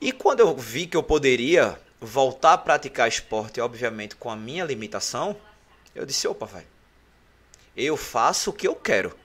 E 0.00 0.12
quando 0.12 0.40
eu 0.40 0.54
vi 0.56 0.86
que 0.86 0.96
eu 0.96 1.02
poderia 1.02 1.80
voltar 2.00 2.52
a 2.52 2.58
praticar 2.58 3.08
esporte, 3.08 3.60
obviamente 3.60 4.14
com 4.14 4.30
a 4.30 4.36
minha 4.36 4.64
limitação, 4.64 5.36
eu 5.94 6.06
disse, 6.06 6.28
opa, 6.28 6.46
velho, 6.46 6.66
eu 7.76 7.96
faço 7.96 8.50
o 8.50 8.52
que 8.52 8.68
eu 8.68 8.74
quero. 8.74 9.16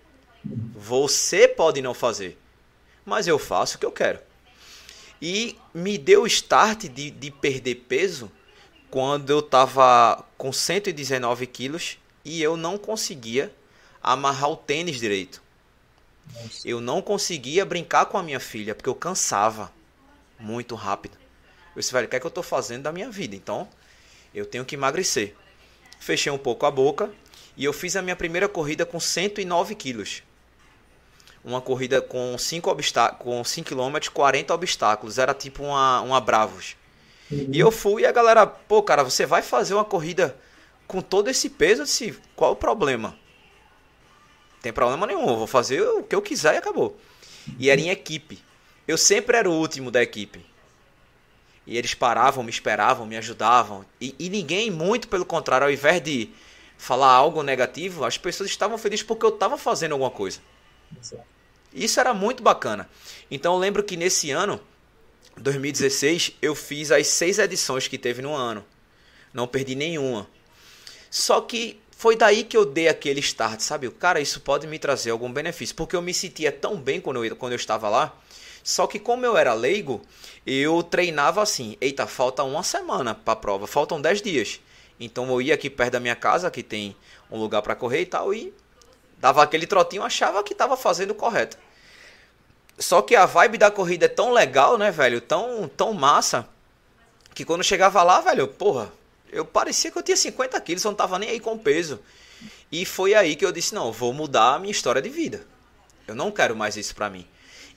Você 0.75 1.47
pode 1.47 1.81
não 1.81 1.93
fazer, 1.93 2.37
mas 3.05 3.27
eu 3.27 3.37
faço 3.37 3.75
o 3.77 3.79
que 3.79 3.85
eu 3.85 3.91
quero. 3.91 4.19
E 5.25 5.57
me 5.73 5.97
deu 5.97 6.23
o 6.23 6.27
start 6.27 6.89
de, 6.89 7.09
de 7.09 7.31
perder 7.31 7.75
peso 7.87 8.29
quando 8.91 9.29
eu 9.29 9.39
estava 9.39 10.21
com 10.37 10.51
119 10.51 11.47
quilos 11.47 11.97
e 12.25 12.43
eu 12.43 12.57
não 12.57 12.77
conseguia 12.77 13.49
amarrar 14.01 14.49
o 14.49 14.57
tênis 14.57 14.99
direito. 14.99 15.41
Nossa. 16.29 16.67
Eu 16.67 16.81
não 16.81 17.01
conseguia 17.01 17.63
brincar 17.63 18.07
com 18.07 18.17
a 18.17 18.21
minha 18.21 18.39
filha 18.39 18.75
porque 18.75 18.89
eu 18.89 18.95
cansava 18.95 19.71
muito 20.37 20.75
rápido. 20.75 21.17
Eu 21.73 21.79
disse, 21.79 21.93
velho, 21.93 22.05
o 22.05 22.09
que 22.09 22.17
é 22.17 22.19
que 22.19 22.25
eu 22.25 22.27
estou 22.27 22.43
fazendo 22.43 22.83
da 22.83 22.91
minha 22.91 23.09
vida? 23.09 23.33
Então, 23.33 23.65
eu 24.35 24.45
tenho 24.45 24.65
que 24.65 24.75
emagrecer. 24.75 25.33
Fechei 26.01 26.33
um 26.33 26.37
pouco 26.37 26.65
a 26.65 26.71
boca 26.71 27.09
e 27.55 27.63
eu 27.63 27.71
fiz 27.71 27.95
a 27.95 28.01
minha 28.01 28.17
primeira 28.17 28.49
corrida 28.49 28.85
com 28.85 28.99
109 28.99 29.73
quilos 29.73 30.21
uma 31.43 31.61
corrida 31.61 32.01
com 32.01 32.37
5 32.37 32.75
com 33.19 33.43
5 33.43 33.69
km, 33.69 34.09
40 34.13 34.53
obstáculos. 34.53 35.17
Era 35.17 35.33
tipo 35.33 35.63
uma, 35.63 36.01
uma 36.01 36.21
Bravos. 36.21 36.75
Uhum. 37.29 37.49
E 37.51 37.59
eu 37.59 37.71
fui 37.71 38.03
e 38.03 38.05
a 38.05 38.11
galera, 38.11 38.45
pô, 38.45 38.81
cara, 38.81 39.03
você 39.03 39.25
vai 39.25 39.41
fazer 39.41 39.73
uma 39.73 39.85
corrida 39.85 40.35
com 40.87 41.01
todo 41.01 41.29
esse 41.29 41.49
peso? 41.49 41.83
Eu 41.83 42.15
qual 42.35 42.53
o 42.53 42.55
problema? 42.55 43.17
Tem 44.61 44.71
problema 44.71 45.05
nenhum, 45.05 45.27
eu 45.27 45.35
vou 45.35 45.47
fazer 45.47 45.81
o 45.81 46.03
que 46.03 46.15
eu 46.15 46.21
quiser 46.21 46.55
e 46.55 46.57
acabou. 46.57 46.97
E 47.59 47.69
era 47.69 47.81
em 47.81 47.89
equipe. 47.89 48.41
Eu 48.87 48.97
sempre 48.97 49.35
era 49.35 49.49
o 49.49 49.53
último 49.53 49.91
da 49.91 50.01
equipe. 50.01 50.45
E 51.65 51.77
eles 51.77 51.93
paravam, 51.93 52.43
me 52.43 52.49
esperavam, 52.49 53.05
me 53.05 53.17
ajudavam. 53.17 53.85
E, 53.99 54.15
e 54.17 54.29
ninguém, 54.29 54.69
muito 54.69 55.07
pelo 55.07 55.25
contrário, 55.25 55.65
ao 55.65 55.71
invés 55.71 56.01
de 56.01 56.29
falar 56.77 57.11
algo 57.11 57.43
negativo, 57.43 58.03
as 58.05 58.17
pessoas 58.17 58.49
estavam 58.49 58.77
felizes 58.77 59.03
porque 59.03 59.25
eu 59.25 59.29
estava 59.29 59.57
fazendo 59.57 59.93
alguma 59.93 60.11
coisa. 60.11 60.39
Exato. 60.97 61.32
Isso 61.73 61.99
era 61.99 62.13
muito 62.13 62.43
bacana. 62.43 62.89
Então 63.29 63.53
eu 63.53 63.59
lembro 63.59 63.83
que 63.83 63.97
nesse 63.97 64.31
ano, 64.31 64.59
2016, 65.37 66.33
eu 66.41 66.53
fiz 66.53 66.91
as 66.91 67.07
seis 67.07 67.39
edições 67.39 67.87
que 67.87 67.97
teve 67.97 68.21
no 68.21 68.33
ano. 68.33 68.63
Não 69.33 69.47
perdi 69.47 69.75
nenhuma. 69.75 70.27
Só 71.09 71.41
que 71.41 71.79
foi 71.91 72.15
daí 72.15 72.43
que 72.43 72.55
eu 72.55 72.65
dei 72.65 72.87
aquele 72.87 73.19
start, 73.19 73.61
sabe? 73.61 73.89
Cara, 73.91 74.19
isso 74.19 74.41
pode 74.41 74.67
me 74.67 74.77
trazer 74.77 75.11
algum 75.11 75.31
benefício. 75.31 75.75
Porque 75.75 75.95
eu 75.95 76.01
me 76.01 76.13
sentia 76.13 76.51
tão 76.51 76.75
bem 76.77 77.01
quando 77.01 77.23
eu, 77.23 77.35
quando 77.35 77.53
eu 77.53 77.57
estava 77.57 77.89
lá. 77.89 78.15
Só 78.63 78.87
que 78.87 78.99
como 78.99 79.25
eu 79.25 79.35
era 79.35 79.53
leigo, 79.53 80.01
eu 80.45 80.83
treinava 80.83 81.41
assim. 81.41 81.77
Eita, 81.81 82.05
falta 82.05 82.43
uma 82.43 82.63
semana 82.63 83.15
para 83.15 83.33
a 83.33 83.35
prova. 83.35 83.67
Faltam 83.67 84.01
dez 84.01 84.21
dias. 84.21 84.59
Então 84.99 85.29
eu 85.29 85.41
ia 85.41 85.53
aqui 85.55 85.69
perto 85.69 85.93
da 85.93 85.99
minha 85.99 86.15
casa, 86.15 86.51
que 86.51 86.61
tem 86.61 86.95
um 87.31 87.39
lugar 87.39 87.61
para 87.61 87.75
correr 87.75 88.01
e 88.01 88.05
tal. 88.05 88.33
E 88.33 88.53
dava 89.23 89.41
aquele 89.41 89.65
trotinho, 89.65 90.03
achava 90.03 90.43
que 90.43 90.51
estava 90.51 90.75
fazendo 90.75 91.11
o 91.11 91.15
correto. 91.15 91.57
Só 92.77 93.01
que 93.01 93.15
a 93.15 93.25
vibe 93.25 93.57
da 93.57 93.71
corrida 93.71 94.05
é 94.05 94.09
tão 94.09 94.33
legal, 94.33 94.77
né, 94.77 94.91
velho? 94.91 95.21
Tão, 95.21 95.65
tão 95.77 95.93
massa. 95.93 96.45
Que 97.33 97.45
quando 97.45 97.63
chegava 97.63 98.03
lá, 98.03 98.19
velho, 98.19 98.49
porra, 98.49 98.91
eu 99.31 99.45
parecia 99.45 99.89
que 99.89 99.97
eu 99.97 100.03
tinha 100.03 100.17
50 100.17 100.59
quilos, 100.59 100.83
eu 100.83 100.91
não 100.91 100.97
tava 100.97 101.17
nem 101.17 101.29
aí 101.29 101.39
com 101.39 101.57
peso. 101.57 102.01
E 102.69 102.83
foi 102.83 103.13
aí 103.13 103.37
que 103.37 103.45
eu 103.45 103.53
disse, 103.53 103.73
não, 103.73 103.93
vou 103.93 104.11
mudar 104.11 104.55
a 104.55 104.59
minha 104.59 104.73
história 104.73 105.01
de 105.01 105.07
vida. 105.07 105.47
Eu 106.05 106.15
não 106.15 106.29
quero 106.29 106.53
mais 106.53 106.75
isso 106.75 106.93
pra 106.93 107.09
mim. 107.09 107.25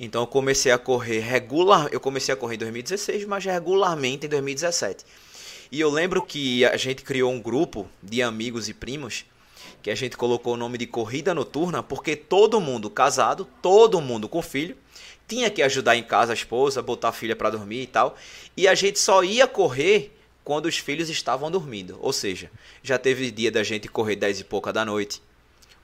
Então 0.00 0.22
eu 0.22 0.26
comecei 0.26 0.72
a 0.72 0.78
correr 0.78 1.20
regular, 1.20 1.86
eu 1.92 2.00
comecei 2.00 2.34
a 2.34 2.36
correr 2.36 2.56
em 2.56 2.58
2016, 2.58 3.24
mas 3.24 3.44
regularmente 3.44 4.26
em 4.26 4.28
2017. 4.28 5.06
E 5.70 5.78
eu 5.78 5.90
lembro 5.90 6.22
que 6.22 6.64
a 6.64 6.76
gente 6.76 7.04
criou 7.04 7.30
um 7.30 7.40
grupo 7.40 7.88
de 8.02 8.20
amigos 8.20 8.68
e 8.68 8.74
primos 8.74 9.24
que 9.86 9.90
a 9.92 9.94
gente 9.94 10.16
colocou 10.16 10.54
o 10.54 10.56
nome 10.56 10.76
de 10.78 10.84
corrida 10.84 11.32
noturna 11.32 11.80
porque 11.80 12.16
todo 12.16 12.60
mundo 12.60 12.90
casado, 12.90 13.46
todo 13.62 14.00
mundo 14.00 14.28
com 14.28 14.42
filho, 14.42 14.76
tinha 15.28 15.48
que 15.48 15.62
ajudar 15.62 15.94
em 15.94 16.02
casa 16.02 16.32
a 16.32 16.34
esposa, 16.34 16.82
botar 16.82 17.10
a 17.10 17.12
filha 17.12 17.36
para 17.36 17.50
dormir 17.50 17.82
e 17.82 17.86
tal. 17.86 18.16
E 18.56 18.66
a 18.66 18.74
gente 18.74 18.98
só 18.98 19.22
ia 19.22 19.46
correr 19.46 20.12
quando 20.42 20.66
os 20.66 20.76
filhos 20.76 21.08
estavam 21.08 21.52
dormindo. 21.52 22.00
Ou 22.02 22.12
seja, 22.12 22.50
já 22.82 22.98
teve 22.98 23.30
dia 23.30 23.48
da 23.52 23.62
gente 23.62 23.86
correr 23.86 24.16
10 24.16 24.40
e 24.40 24.44
pouca 24.44 24.72
da 24.72 24.84
noite, 24.84 25.22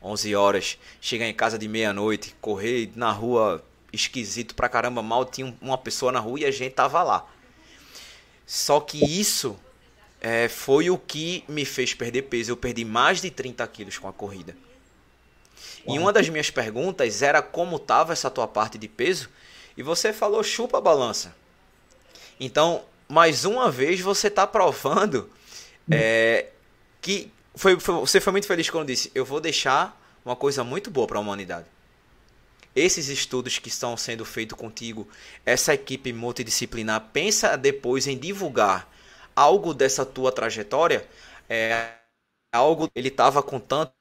11 0.02 0.34
horas, 0.34 0.78
chegar 1.00 1.28
em 1.28 1.34
casa 1.34 1.56
de 1.56 1.68
meia-noite, 1.68 2.34
correr 2.40 2.90
na 2.96 3.12
rua 3.12 3.64
esquisito 3.92 4.56
pra 4.56 4.68
caramba, 4.68 5.00
mal 5.00 5.24
tinha 5.24 5.56
uma 5.62 5.78
pessoa 5.78 6.10
na 6.10 6.18
rua 6.18 6.40
e 6.40 6.44
a 6.44 6.50
gente 6.50 6.72
tava 6.72 7.04
lá. 7.04 7.24
Só 8.44 8.80
que 8.80 8.98
isso 8.98 9.56
é, 10.24 10.48
foi 10.48 10.88
o 10.88 10.96
que 10.96 11.42
me 11.48 11.64
fez 11.64 11.92
perder 11.92 12.22
peso. 12.22 12.52
Eu 12.52 12.56
perdi 12.56 12.84
mais 12.84 13.20
de 13.20 13.28
30 13.28 13.66
quilos 13.66 13.98
com 13.98 14.06
a 14.06 14.12
corrida. 14.12 14.56
E 15.84 15.98
uma 15.98 16.12
das 16.12 16.28
minhas 16.28 16.48
perguntas 16.48 17.22
era 17.22 17.42
como 17.42 17.74
estava 17.74 18.12
essa 18.12 18.30
tua 18.30 18.46
parte 18.46 18.78
de 18.78 18.86
peso. 18.86 19.28
E 19.76 19.82
você 19.82 20.12
falou 20.12 20.44
chupa 20.44 20.78
a 20.78 20.80
balança. 20.80 21.34
Então, 22.38 22.84
mais 23.08 23.44
uma 23.44 23.68
vez 23.68 24.00
você 24.00 24.28
está 24.28 24.46
provando 24.46 25.28
é, 25.90 26.50
que 27.00 27.32
foi, 27.56 27.80
foi, 27.80 27.94
você 27.96 28.20
foi 28.20 28.30
muito 28.30 28.46
feliz 28.46 28.70
quando 28.70 28.86
disse: 28.86 29.10
eu 29.16 29.24
vou 29.24 29.40
deixar 29.40 30.00
uma 30.24 30.36
coisa 30.36 30.62
muito 30.62 30.88
boa 30.88 31.08
para 31.08 31.18
a 31.18 31.20
humanidade. 31.20 31.66
Esses 32.76 33.08
estudos 33.08 33.58
que 33.58 33.68
estão 33.68 33.96
sendo 33.96 34.24
feitos 34.24 34.56
contigo, 34.56 35.08
essa 35.44 35.74
equipe 35.74 36.12
multidisciplinar, 36.12 37.08
pensa 37.12 37.56
depois 37.56 38.06
em 38.06 38.16
divulgar 38.16 38.88
algo 39.36 39.74
dessa 39.74 40.04
tua 40.06 40.32
trajetória 40.32 41.06
é 41.48 41.92
algo 42.52 42.90
ele 42.94 43.08
estava 43.08 43.42
com 43.42 43.58
tanto 43.60 43.92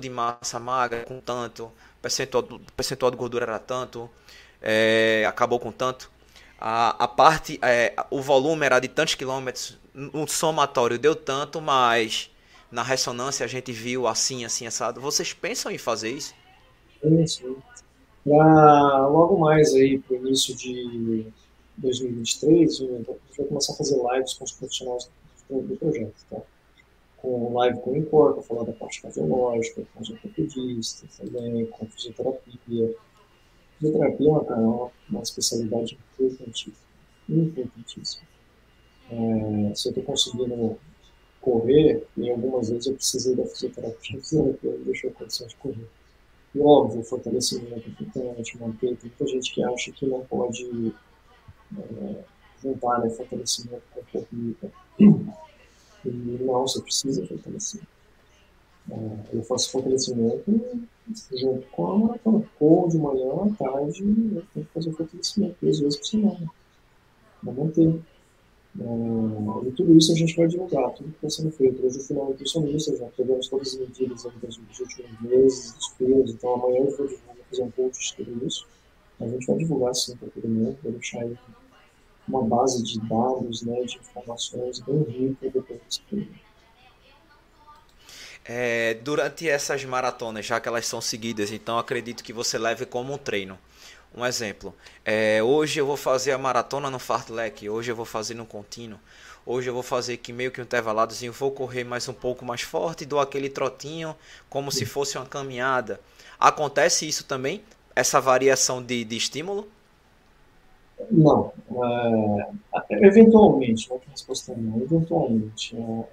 de 0.00 0.10
massa 0.10 0.58
magra, 0.58 1.04
com 1.04 1.20
tanto 1.20 1.70
percentual, 2.02 2.44
percentual 2.76 3.10
de 3.10 3.16
gordura 3.16 3.44
era 3.46 3.58
tanto, 3.58 4.10
é, 4.60 5.24
acabou 5.26 5.58
com 5.60 5.72
tanto. 5.72 6.10
A, 6.58 7.04
a 7.04 7.08
parte, 7.08 7.58
é, 7.62 7.94
o 8.10 8.20
volume 8.22 8.64
era 8.66 8.78
de 8.80 8.88
tantos 8.88 9.14
quilômetros, 9.14 9.78
um 9.94 10.26
somatório 10.26 10.98
deu 10.98 11.14
tanto, 11.14 11.60
mas 11.60 12.30
na 12.70 12.82
ressonância 12.82 13.44
a 13.44 13.48
gente 13.48 13.72
viu 13.72 14.06
assim, 14.06 14.44
assim, 14.44 14.66
assado. 14.66 15.00
Vocês 15.00 15.32
pensam 15.32 15.70
em 15.72 15.78
fazer 15.78 16.10
isso? 16.10 16.34
Sim, 17.02 17.26
sim. 17.26 17.62
Pra 18.24 19.06
logo 19.08 19.38
mais 19.38 19.74
aí, 19.74 20.00
para 20.00 20.16
o 20.16 20.26
início 20.26 20.56
de 20.56 21.32
2023, 21.76 22.80
a 22.80 22.84
gente 22.84 23.06
vai 23.36 23.46
começar 23.46 23.72
a 23.72 23.76
fazer 23.76 23.96
lives 23.96 24.34
com 24.34 24.44
os 24.44 24.52
profissionais 24.52 25.10
do 25.50 25.76
projeto, 25.76 26.14
tá? 26.30 26.40
Com 27.18 27.54
live 27.54 27.80
com 27.80 27.92
o 27.92 27.96
Incor, 27.96 28.34
para 28.34 28.42
falar 28.42 28.64
da 28.64 28.72
parte 28.72 29.00
cardiológica, 29.02 29.82
com 29.94 30.02
os 30.02 30.10
ortopedistas 30.10 31.16
também, 31.16 31.66
com 31.66 31.86
fisioterapia. 31.86 32.94
Fisioterapia 33.78 34.28
é 34.28 34.54
uma, 34.54 34.90
uma 35.08 35.22
especialidade 35.22 35.98
importantíssima, 36.18 36.74
importantíssima. 37.28 38.26
É, 39.10 39.74
se 39.74 39.88
eu 39.88 39.90
estou 39.90 40.04
conseguindo 40.04 40.78
correr, 41.40 42.06
e 42.16 42.30
algumas 42.30 42.70
vezes 42.70 42.86
eu 42.86 42.94
precisei 42.94 43.34
da 43.34 43.44
fisioterapia, 43.46 44.20
fisioterapia 44.20 44.70
me 44.72 44.98
a 44.98 45.10
condição 45.12 45.46
de 45.46 45.56
correr. 45.56 45.88
E 46.54 46.60
óbvio, 46.60 47.02
fortalecimento 47.02 47.74
é 47.74 47.90
importante, 47.90 48.58
manter, 48.58 48.96
tem 48.96 49.10
muita 49.10 49.26
gente 49.26 49.52
que 49.52 49.62
acha 49.62 49.90
que 49.92 50.06
não 50.06 50.24
pode 50.24 50.94
é, 51.78 52.24
juntar 52.62 53.00
né, 53.00 53.10
fortalecimento 53.10 53.82
com 53.94 54.20
corrida. 54.20 54.72
E 54.98 56.08
não, 56.08 56.62
você 56.66 56.80
precisa 56.80 57.26
fortalecer. 57.26 57.80
É, 58.90 59.18
eu 59.32 59.42
faço 59.42 59.70
fortalecimento 59.70 60.44
junto 61.32 61.66
com 61.68 61.86
a 61.86 61.98
maratona. 61.98 62.44
Ou 62.60 62.88
de 62.88 62.98
manhã, 62.98 63.32
à 63.32 63.56
tarde, 63.56 64.02
eu 64.02 64.42
tenho 64.52 64.66
que 64.66 64.72
fazer 64.72 64.92
fortalecimento 64.92 65.56
duas 65.60 65.80
vezes 65.80 65.98
por 65.98 66.06
semana. 66.06 66.50
Para 67.42 67.52
manter. 67.52 68.00
Uh, 68.76 69.64
e 69.68 69.70
tudo 69.72 69.96
isso 69.96 70.12
a 70.12 70.16
gente 70.16 70.36
vai 70.36 70.48
divulgar, 70.48 70.90
tudo 70.94 71.08
que 71.10 71.26
está 71.26 71.30
sendo 71.30 71.52
feito. 71.52 71.86
Hoje, 71.86 71.98
o 71.98 72.02
final 72.02 72.26
nutricionista, 72.26 72.96
já 72.96 73.06
pegamos 73.16 73.48
todas 73.48 73.68
as 73.68 73.78
medidas 73.78 74.22
dos 74.22 74.80
últimos 74.80 75.20
meses, 75.20 75.74
dos 76.00 76.34
então 76.34 76.54
amanhã 76.54 76.80
eu 76.80 76.96
vou 76.96 77.06
divulgar, 77.06 77.36
fazer 77.48 77.62
um 77.62 77.70
post 77.70 78.16
de 78.16 78.24
tudo 78.24 78.46
isso. 78.46 78.66
A 79.20 79.28
gente 79.28 79.46
vai 79.46 79.56
divulgar 79.58 79.94
sim 79.94 80.16
para 80.16 80.28
todo 80.28 80.48
mundo, 80.48 80.76
vai 80.82 80.92
deixar 80.92 81.20
aí 81.20 81.36
uma 82.26 82.42
base 82.42 82.82
de 82.82 83.00
dados, 83.00 83.62
né, 83.62 83.82
de 83.82 83.98
informações 83.98 84.80
bem 84.80 85.02
rica 85.04 85.50
depois 85.50 85.80
desse 85.82 86.00
período. 86.02 86.44
É, 88.46 88.94
durante 89.02 89.48
essas 89.48 89.84
maratonas, 89.84 90.44
já 90.44 90.60
que 90.60 90.68
elas 90.68 90.86
são 90.86 91.00
seguidas, 91.00 91.50
então 91.50 91.78
acredito 91.78 92.22
que 92.22 92.32
você 92.32 92.58
leve 92.58 92.84
como 92.84 93.14
um 93.14 93.18
treino. 93.18 93.58
Um 94.14 94.24
exemplo, 94.24 94.74
é, 95.04 95.42
hoje 95.42 95.80
eu 95.80 95.86
vou 95.86 95.96
fazer 95.96 96.32
a 96.32 96.38
maratona 96.38 96.88
no 96.88 97.00
fartlek, 97.00 97.68
hoje 97.68 97.90
eu 97.90 97.96
vou 97.96 98.04
fazer 98.04 98.34
no 98.34 98.46
contínuo, 98.46 99.00
hoje 99.44 99.68
eu 99.68 99.74
vou 99.74 99.82
fazer 99.82 100.14
aqui 100.14 100.32
meio 100.32 100.52
que 100.52 100.60
um 100.60 100.64
intervaladozinho, 100.64 101.32
vou 101.32 101.50
correr 101.50 101.82
mais 101.82 102.08
um 102.08 102.12
pouco 102.12 102.44
mais 102.44 102.60
forte, 102.60 103.04
dou 103.04 103.18
aquele 103.18 103.48
trotinho 103.48 104.14
como 104.48 104.70
se 104.70 104.86
fosse 104.86 105.18
uma 105.18 105.26
caminhada. 105.26 106.00
Acontece 106.38 107.08
isso 107.08 107.24
também? 107.24 107.64
Essa 107.96 108.20
variação 108.20 108.80
de, 108.80 109.04
de 109.04 109.16
estímulo? 109.16 109.68
Não. 111.10 111.52
É, 112.90 113.06
eventualmente, 113.06 113.88
não 113.90 114.00
resposta 114.10 114.54
não, 114.56 114.80
eventualmente. 114.80 115.76
É, 115.76 116.04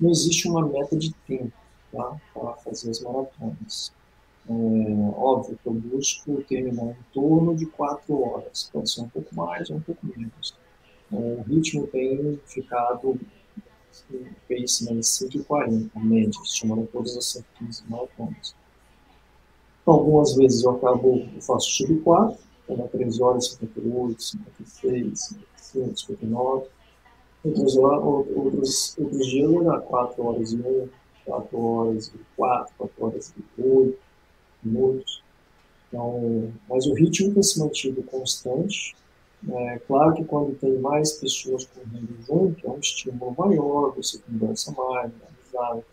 não 0.00 0.10
existe 0.10 0.48
uma 0.48 0.66
meta 0.66 0.96
de 0.96 1.12
tempo 1.26 1.52
tá, 1.92 2.16
para 2.34 2.54
fazer 2.54 2.90
as 2.90 3.00
maratonas. 3.00 3.92
É, 4.48 4.52
óbvio 5.16 5.58
que 5.62 5.68
eu 5.68 5.74
busco 5.74 6.42
terminar 6.44 6.86
em 6.86 6.96
torno 7.12 7.54
de 7.54 7.66
quatro 7.66 8.20
horas, 8.22 8.70
pode 8.72 8.90
ser 8.90 9.02
um 9.02 9.08
pouco 9.08 9.34
mais 9.34 9.70
ou 9.70 9.76
um 9.76 9.80
pouco 9.80 10.06
menos. 10.06 10.56
É, 11.12 11.16
o 11.16 11.42
ritmo 11.42 11.86
tem 11.86 12.40
ficado 12.46 13.18
em 14.10 14.24
pace 14.48 14.84
né, 14.92 15.00
5,40, 15.00 15.90
média, 15.96 16.40
chamando 16.44 16.86
todas 16.86 17.16
as 17.16 17.26
115 17.26 17.84
maratonas. 17.88 18.54
Algumas 19.84 20.34
vezes 20.34 20.64
eu 20.64 20.70
acabo, 20.70 21.28
eu 21.34 21.42
faço 21.42 21.70
sub 21.70 22.00
4, 22.00 22.38
então 22.70 22.88
3 22.88 23.20
horas, 23.20 23.46
58, 23.48 24.22
56, 24.22 25.36
55, 25.56 25.98
59. 25.98 26.66
Outros, 27.42 27.76
outros, 27.76 28.98
outros 28.98 29.26
dias 29.26 29.50
eu 29.50 29.64
dá 29.64 29.80
4 29.80 30.24
horas 30.24 30.52
e 30.52 30.56
1, 30.56 30.88
4 31.24 31.58
horas 31.58 32.08
e 32.08 32.20
4, 32.36 32.74
4 32.76 33.04
horas 33.04 33.34
e 33.36 33.62
8 33.62 33.98
minutos. 34.62 35.22
Então, 35.88 36.52
mas 36.68 36.86
o 36.86 36.94
ritmo 36.94 37.34
tem 37.34 37.42
se 37.42 37.58
mantido 37.58 38.02
constante. 38.04 38.94
É 39.48 39.78
claro 39.86 40.14
que 40.14 40.24
quando 40.24 40.54
tem 40.58 40.78
mais 40.78 41.12
pessoas 41.12 41.64
correndo 41.64 42.14
junto, 42.26 42.66
é 42.66 42.70
um 42.70 42.78
estímulo 42.78 43.34
maior, 43.36 43.94
você 43.96 44.18
conversa 44.18 44.72
mais, 44.72 45.10
amizade. 45.28 45.84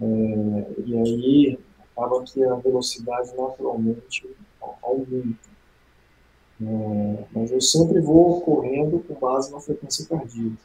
É, 0.00 0.82
e 0.86 0.96
aí 0.96 1.58
acaba 1.80 2.22
que 2.22 2.42
a 2.44 2.54
velocidade 2.54 3.36
naturalmente 3.36 4.28
aumenta. 4.82 5.53
É, 6.60 7.24
mas 7.32 7.50
eu 7.50 7.60
sempre 7.60 8.00
vou 8.00 8.40
correndo 8.40 9.00
com 9.00 9.14
base 9.14 9.50
na 9.52 9.60
frequência 9.60 10.06
cardíaca, 10.06 10.56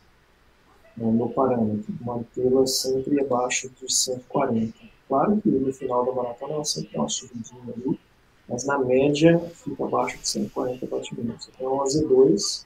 no 0.95 1.11
meu 1.11 1.29
parâmetro, 1.29 1.93
mantê-la 2.01 2.67
sempre 2.67 3.19
abaixo 3.19 3.69
de 3.69 3.91
140. 3.91 4.73
Claro 5.07 5.41
que 5.41 5.49
no 5.49 5.73
final 5.73 6.05
da 6.05 6.11
maratona 6.11 6.53
ela 6.55 6.65
sempre 6.65 6.91
dá 6.93 6.99
uma 6.99 7.09
subidinha 7.09 7.73
ali, 7.75 7.99
mas 8.47 8.65
na 8.65 8.77
média 8.77 9.39
fica 9.55 9.83
abaixo 9.85 10.19
de 10.19 10.29
140 10.29 10.85
batimentos. 10.85 11.49
Então 11.55 11.73
uma 11.73 11.85
Z2, 11.85 12.65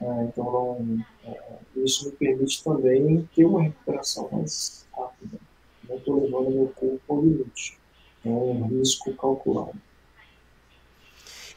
é, 0.00 0.24
então 0.24 1.04
é, 1.24 1.58
isso 1.76 2.06
me 2.06 2.12
permite 2.12 2.62
também 2.62 3.28
ter 3.34 3.44
uma 3.44 3.62
recuperação 3.62 4.28
mais 4.30 4.86
rápida. 4.96 5.38
Não 5.88 5.96
estou 5.96 6.22
levando 6.22 6.50
meu 6.50 6.68
corpo 6.68 7.00
ao 7.08 7.20
limite. 7.20 7.78
É 8.24 8.28
um 8.28 8.68
risco 8.68 9.12
calculado. 9.14 9.74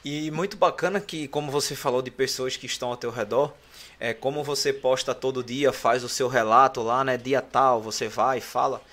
E 0.06 0.30
muito 0.30 0.56
bacana 0.56 1.02
que, 1.02 1.28
como 1.28 1.52
você 1.52 1.76
falou 1.76 2.00
de 2.00 2.12
pessoas 2.12 2.56
que 2.56 2.68
estão 2.68 2.90
ao 2.90 2.96
teu 2.96 3.10
redor, 3.10 3.52
é 4.00 4.14
como 4.14 4.44
você 4.44 4.72
posta 4.72 5.16
todo 5.16 5.44
dia, 5.44 5.74
faz 5.74 6.04
o 6.04 6.10
seu 6.10 6.28
relato 6.28 6.84
lá, 6.84 7.04
né? 7.04 7.18
Dia 7.18 7.42
tal, 7.42 7.82
você 7.82 8.08
vai, 8.08 8.40
fala. 8.40 8.84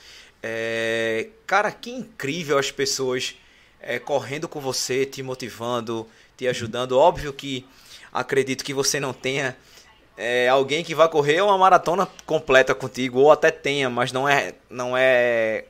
É, 0.42 1.28
cara, 1.46 1.70
que 1.70 1.90
incrível 1.90 2.56
as 2.56 2.70
pessoas 2.70 3.36
é, 3.78 3.98
correndo 3.98 4.48
com 4.48 4.58
você, 4.58 5.04
te 5.04 5.22
motivando, 5.22 6.08
te 6.34 6.48
ajudando. 6.48 6.98
Óbvio 6.98 7.30
que 7.30 7.66
acredito 8.10 8.64
que 8.64 8.72
você 8.72 8.98
não 8.98 9.12
tenha 9.12 9.54
é, 10.16 10.48
alguém 10.48 10.82
que 10.82 10.94
vai 10.94 11.10
correr 11.10 11.42
uma 11.42 11.58
maratona 11.58 12.08
completa 12.24 12.74
contigo, 12.74 13.18
ou 13.18 13.30
até 13.30 13.50
tenha, 13.50 13.90
mas 13.90 14.12
não 14.12 14.26
é, 14.26 14.54
não 14.70 14.96
é 14.96 15.66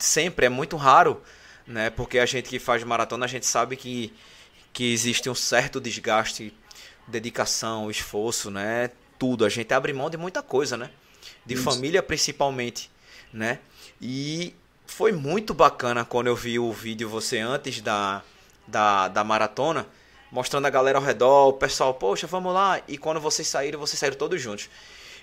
sempre, 0.00 0.46
é 0.46 0.48
muito 0.48 0.76
raro, 0.76 1.22
né? 1.64 1.90
Porque 1.90 2.18
a 2.18 2.26
gente 2.26 2.48
que 2.48 2.58
faz 2.58 2.82
maratona, 2.82 3.24
a 3.24 3.28
gente 3.28 3.46
sabe 3.46 3.76
que, 3.76 4.12
que 4.78 4.92
existe 4.92 5.28
um 5.28 5.34
certo 5.34 5.80
desgaste, 5.80 6.54
dedicação, 7.04 7.90
esforço, 7.90 8.48
né? 8.48 8.92
Tudo. 9.18 9.44
A 9.44 9.48
gente 9.48 9.74
abre 9.74 9.92
mão 9.92 10.08
de 10.08 10.16
muita 10.16 10.40
coisa, 10.40 10.76
né? 10.76 10.88
De 11.44 11.54
Isso. 11.54 11.64
família 11.64 12.00
principalmente, 12.00 12.88
né? 13.32 13.58
E 14.00 14.54
foi 14.86 15.10
muito 15.10 15.52
bacana 15.52 16.04
quando 16.04 16.28
eu 16.28 16.36
vi 16.36 16.60
o 16.60 16.72
vídeo 16.72 17.08
você 17.08 17.38
antes 17.40 17.80
da, 17.80 18.22
da, 18.68 19.08
da 19.08 19.24
maratona, 19.24 19.84
mostrando 20.30 20.66
a 20.66 20.70
galera 20.70 20.98
ao 20.98 21.04
redor, 21.04 21.48
o 21.48 21.54
pessoal, 21.54 21.92
poxa, 21.94 22.28
vamos 22.28 22.54
lá. 22.54 22.80
E 22.86 22.96
quando 22.96 23.18
vocês 23.18 23.48
saíram, 23.48 23.80
vocês 23.80 23.98
saíram 23.98 24.16
todos 24.16 24.40
juntos. 24.40 24.70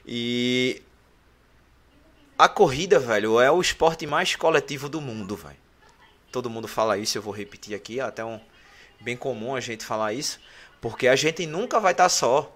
E 0.05 0.81
a 2.37 2.49
corrida, 2.49 2.99
velho, 2.99 3.39
é 3.39 3.49
o 3.49 3.61
esporte 3.61 4.05
mais 4.05 4.35
coletivo 4.35 4.89
do 4.89 4.99
mundo, 4.99 5.37
velho. 5.37 5.55
Todo 6.29 6.49
mundo 6.49 6.67
fala 6.67 6.97
isso, 6.97 7.17
eu 7.17 7.21
vou 7.21 7.33
repetir 7.33 7.73
aqui, 7.73 8.01
até 8.01 8.25
um 8.25 8.37
bem 9.01 9.15
comum 9.15 9.55
a 9.55 9.59
gente 9.59 9.83
falar 9.85 10.13
isso, 10.13 10.39
porque 10.81 11.07
a 11.07 11.15
gente 11.15 11.45
nunca 11.45 11.79
vai 11.79 11.91
estar 11.91 12.05
tá 12.05 12.09
só. 12.09 12.55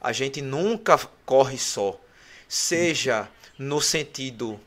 A 0.00 0.12
gente 0.12 0.42
nunca 0.42 0.98
corre 1.24 1.58
só. 1.58 1.98
Seja 2.48 3.28
no 3.58 3.80
sentido 3.80 4.60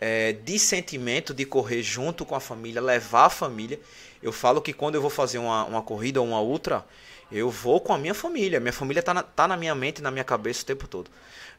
é, 0.00 0.32
de 0.32 0.58
sentimento 0.58 1.34
de 1.34 1.44
correr 1.44 1.82
junto 1.82 2.24
com 2.24 2.34
a 2.34 2.40
família, 2.40 2.80
levar 2.80 3.26
a 3.26 3.30
família. 3.30 3.78
Eu 4.22 4.32
falo 4.32 4.60
que 4.60 4.72
quando 4.72 4.94
eu 4.94 5.00
vou 5.00 5.10
fazer 5.10 5.38
uma, 5.38 5.64
uma 5.64 5.82
corrida 5.82 6.20
ou 6.20 6.26
uma 6.26 6.40
outra, 6.40 6.84
eu 7.30 7.50
vou 7.50 7.80
com 7.80 7.92
a 7.92 7.98
minha 7.98 8.14
família. 8.14 8.58
Minha 8.58 8.72
família 8.72 9.00
está 9.00 9.14
na, 9.14 9.22
tá 9.22 9.46
na 9.46 9.56
minha 9.56 9.74
mente, 9.74 10.02
na 10.02 10.10
minha 10.10 10.24
cabeça 10.24 10.62
o 10.62 10.66
tempo 10.66 10.88
todo, 10.88 11.10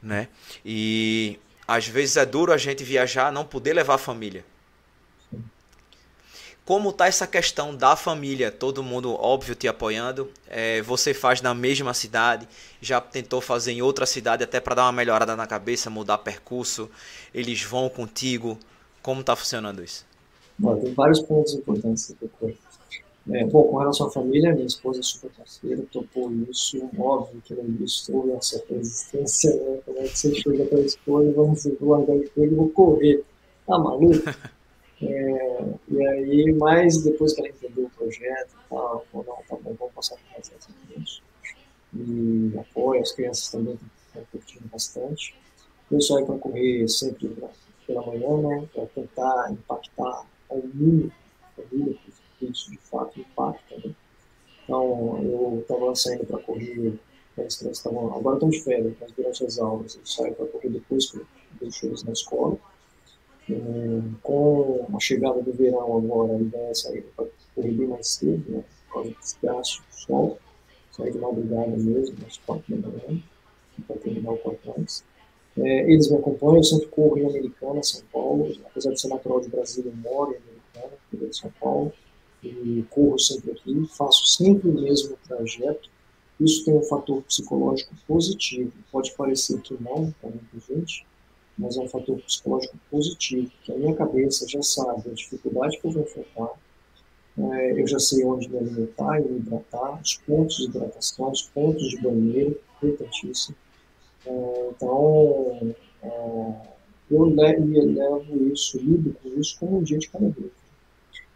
né? 0.01 0.27
E 0.65 1.39
às 1.67 1.87
vezes 1.87 2.17
é 2.17 2.25
duro 2.25 2.51
a 2.51 2.57
gente 2.57 2.83
viajar, 2.83 3.31
não 3.31 3.45
poder 3.45 3.73
levar 3.73 3.95
a 3.95 3.99
família. 3.99 4.43
Como 6.71 6.93
tá 6.93 7.05
essa 7.05 7.27
questão 7.27 7.75
da 7.75 7.97
família? 7.97 8.49
Todo 8.49 8.81
mundo, 8.81 9.13
óbvio, 9.19 9.55
te 9.55 9.67
apoiando. 9.67 10.29
É, 10.47 10.81
você 10.81 11.13
faz 11.13 11.41
na 11.41 11.53
mesma 11.53 11.93
cidade, 11.93 12.47
já 12.79 13.01
tentou 13.01 13.41
fazer 13.41 13.73
em 13.73 13.81
outra 13.81 14.05
cidade 14.05 14.41
até 14.41 14.57
para 14.57 14.75
dar 14.75 14.83
uma 14.83 14.93
melhorada 14.93 15.35
na 15.35 15.45
cabeça, 15.45 15.89
mudar 15.89 16.19
percurso. 16.19 16.89
Eles 17.35 17.61
vão 17.61 17.89
contigo. 17.89 18.57
Como 19.01 19.21
tá 19.21 19.35
funcionando 19.35 19.83
isso? 19.83 20.05
Bom, 20.57 20.77
tem 20.77 20.93
vários 20.93 21.19
pontos 21.19 21.53
importantes. 21.55 22.15
É, 23.31 23.43
bom, 23.47 23.63
com 23.63 23.77
relação 23.77 24.07
à 24.07 24.11
família, 24.11 24.53
minha 24.53 24.65
esposa 24.65 25.01
é 25.01 25.03
super 25.03 25.29
parceira, 25.31 25.83
topou 25.91 26.31
isso. 26.49 26.89
Óbvio 26.97 27.41
que 27.43 27.53
no 27.53 27.63
início 27.65 28.15
houve 28.15 28.29
uma 28.29 28.41
certa 28.41 28.73
resistência, 28.75 29.53
né? 29.55 29.79
Como 29.85 29.99
é 29.99 30.03
que 30.03 30.17
você 30.17 30.33
chega 30.35 30.63
para 30.63 30.77
a 30.77 30.83
esposa, 30.83 31.33
vamos 31.33 31.65
guardar 31.81 32.15
o 32.15 32.23
emprego 32.23 32.53
e 32.53 32.55
vou 32.55 32.69
correr. 32.69 33.25
Tá 33.67 33.77
maluco? 33.77 34.23
É, 35.03 35.73
e 35.89 36.07
aí, 36.07 36.53
mas 36.53 37.03
depois 37.03 37.33
que 37.33 37.41
ela 37.41 37.49
entendeu 37.49 37.85
o 37.85 37.89
projeto 37.89 38.51
e 38.53 38.69
tal, 38.69 39.05
falou, 39.11 39.25
não, 39.25 39.35
tá 39.47 39.55
bom, 39.63 39.75
vamos 39.79 39.93
passar 39.93 40.15
por 40.15 40.31
mais 40.33 40.49
10 40.49 40.67
minutos. 40.89 41.23
E 41.93 42.57
apoia, 42.59 43.01
as 43.01 43.11
crianças 43.11 43.49
também 43.49 43.79
estão 44.07 44.23
curtindo 44.31 44.67
bastante. 44.67 45.35
Eu 45.91 45.99
saio 46.01 46.25
para 46.25 46.37
correr 46.37 46.87
sempre 46.87 47.35
pela 47.87 48.05
manhã, 48.05 48.37
né, 48.37 48.69
para 48.73 48.85
tentar 48.87 49.51
impactar 49.51 50.25
ao 50.49 50.57
mínimo 50.73 51.11
a 51.43 51.61
família, 51.61 51.97
porque 52.05 52.45
isso 52.45 52.71
de 52.71 52.77
fato 52.77 53.19
impacta. 53.19 53.75
Né? 53.77 53.93
Então, 54.63 55.19
eu 55.23 55.59
estava 55.61 55.95
saindo 55.95 56.25
para 56.25 56.39
correr, 56.39 56.99
as 57.37 57.57
crianças 57.57 57.77
estavam, 57.77 58.15
agora 58.15 58.35
estão 58.35 58.49
de 58.49 58.61
férias, 58.61 58.93
mas 59.01 59.11
durante 59.13 59.45
as 59.45 59.57
aulas 59.57 59.95
eu 59.95 60.05
saio 60.05 60.35
para 60.35 60.45
correr 60.45 60.69
depois 60.69 61.09
que 61.09 61.17
eu 61.17 61.25
deixo 61.59 61.87
eles 61.87 62.03
na 62.03 62.13
escola. 62.13 62.57
Com 64.21 64.87
a 64.95 64.99
chegada 64.99 65.41
do 65.41 65.51
verão 65.51 65.97
agora, 65.97 66.33
a 66.33 66.39
ideia 66.39 66.69
é 66.69 66.73
sair 66.73 67.01
para 67.15 67.25
correr 67.55 67.87
mais 67.87 68.07
cedo, 68.07 68.43
né, 68.49 68.63
por 68.87 68.93
causa 68.93 69.09
do 69.09 69.57
do 69.57 69.65
sol, 69.89 70.39
sair 70.91 71.11
de 71.11 71.17
madrugada 71.17 71.75
mesmo, 71.75 72.15
às 72.25 72.37
quatro 72.37 72.75
da 72.75 72.87
manhã, 72.87 73.21
para 73.87 73.97
terminar 73.97 74.31
o 74.31 74.37
quanto 74.37 74.73
antes. 74.77 75.03
É, 75.57 75.91
eles 75.91 76.09
me 76.09 76.17
acompanham, 76.17 76.57
eu 76.57 76.63
sempre 76.63 76.87
corro 76.87 77.17
em 77.17 77.25
Americana, 77.25 77.83
São 77.83 78.01
Paulo, 78.11 78.55
apesar 78.65 78.91
de 78.91 79.01
ser 79.01 79.09
natural 79.09 79.41
de 79.41 79.49
Brasília, 79.49 79.91
eu 79.91 79.97
moro 79.97 80.31
em 80.31 80.37
Americana, 80.37 80.97
cuido 81.09 81.27
de 81.27 81.37
São 81.37 81.51
Paulo, 81.59 81.91
e 82.43 82.85
corro 82.89 83.19
sempre 83.19 83.51
aqui, 83.51 83.85
faço 83.95 84.25
sempre 84.27 84.69
o 84.69 84.73
mesmo 84.73 85.17
trajeto. 85.27 85.89
Isso 86.39 86.65
tem 86.65 86.73
um 86.73 86.83
fator 86.83 87.21
psicológico 87.23 87.93
positivo, 88.07 88.71
pode 88.91 89.11
parecer 89.15 89.59
que 89.61 89.77
não 89.79 90.11
para 90.19 90.29
muita 90.29 90.73
gente, 90.73 91.05
mas 91.57 91.77
é 91.77 91.81
um 91.81 91.87
fator 91.87 92.17
psicológico 92.21 92.77
positivo, 92.89 93.51
que 93.63 93.71
a 93.71 93.75
minha 93.75 93.95
cabeça 93.95 94.47
já 94.47 94.61
sabe 94.61 95.09
a 95.09 95.13
dificuldade 95.13 95.79
que 95.79 95.85
eu 95.85 95.91
vou 95.91 96.03
enfrentar, 96.03 96.51
é, 97.37 97.81
eu 97.81 97.87
já 97.87 97.99
sei 97.99 98.25
onde 98.25 98.49
me 98.49 98.57
alimentar 98.57 99.19
e 99.19 99.23
me 99.23 99.37
hidratar, 99.37 100.01
os 100.01 100.17
pontos 100.17 100.57
de 100.57 100.65
hidratação, 100.65 101.31
os 101.31 101.43
pontos 101.43 101.89
de 101.89 102.01
banheiro, 102.01 102.59
importantíssimo. 102.77 103.55
É, 104.25 104.69
então, 104.75 105.75
é, 106.03 106.53
eu 107.09 107.23
levo 107.25 108.51
isso, 108.51 108.77
lido 108.77 109.15
com 109.21 109.29
isso 109.39 109.57
como 109.59 109.77
um 109.77 109.83
dia 109.83 109.97
de 109.97 110.09
cada 110.09 110.29
vez. 110.29 110.51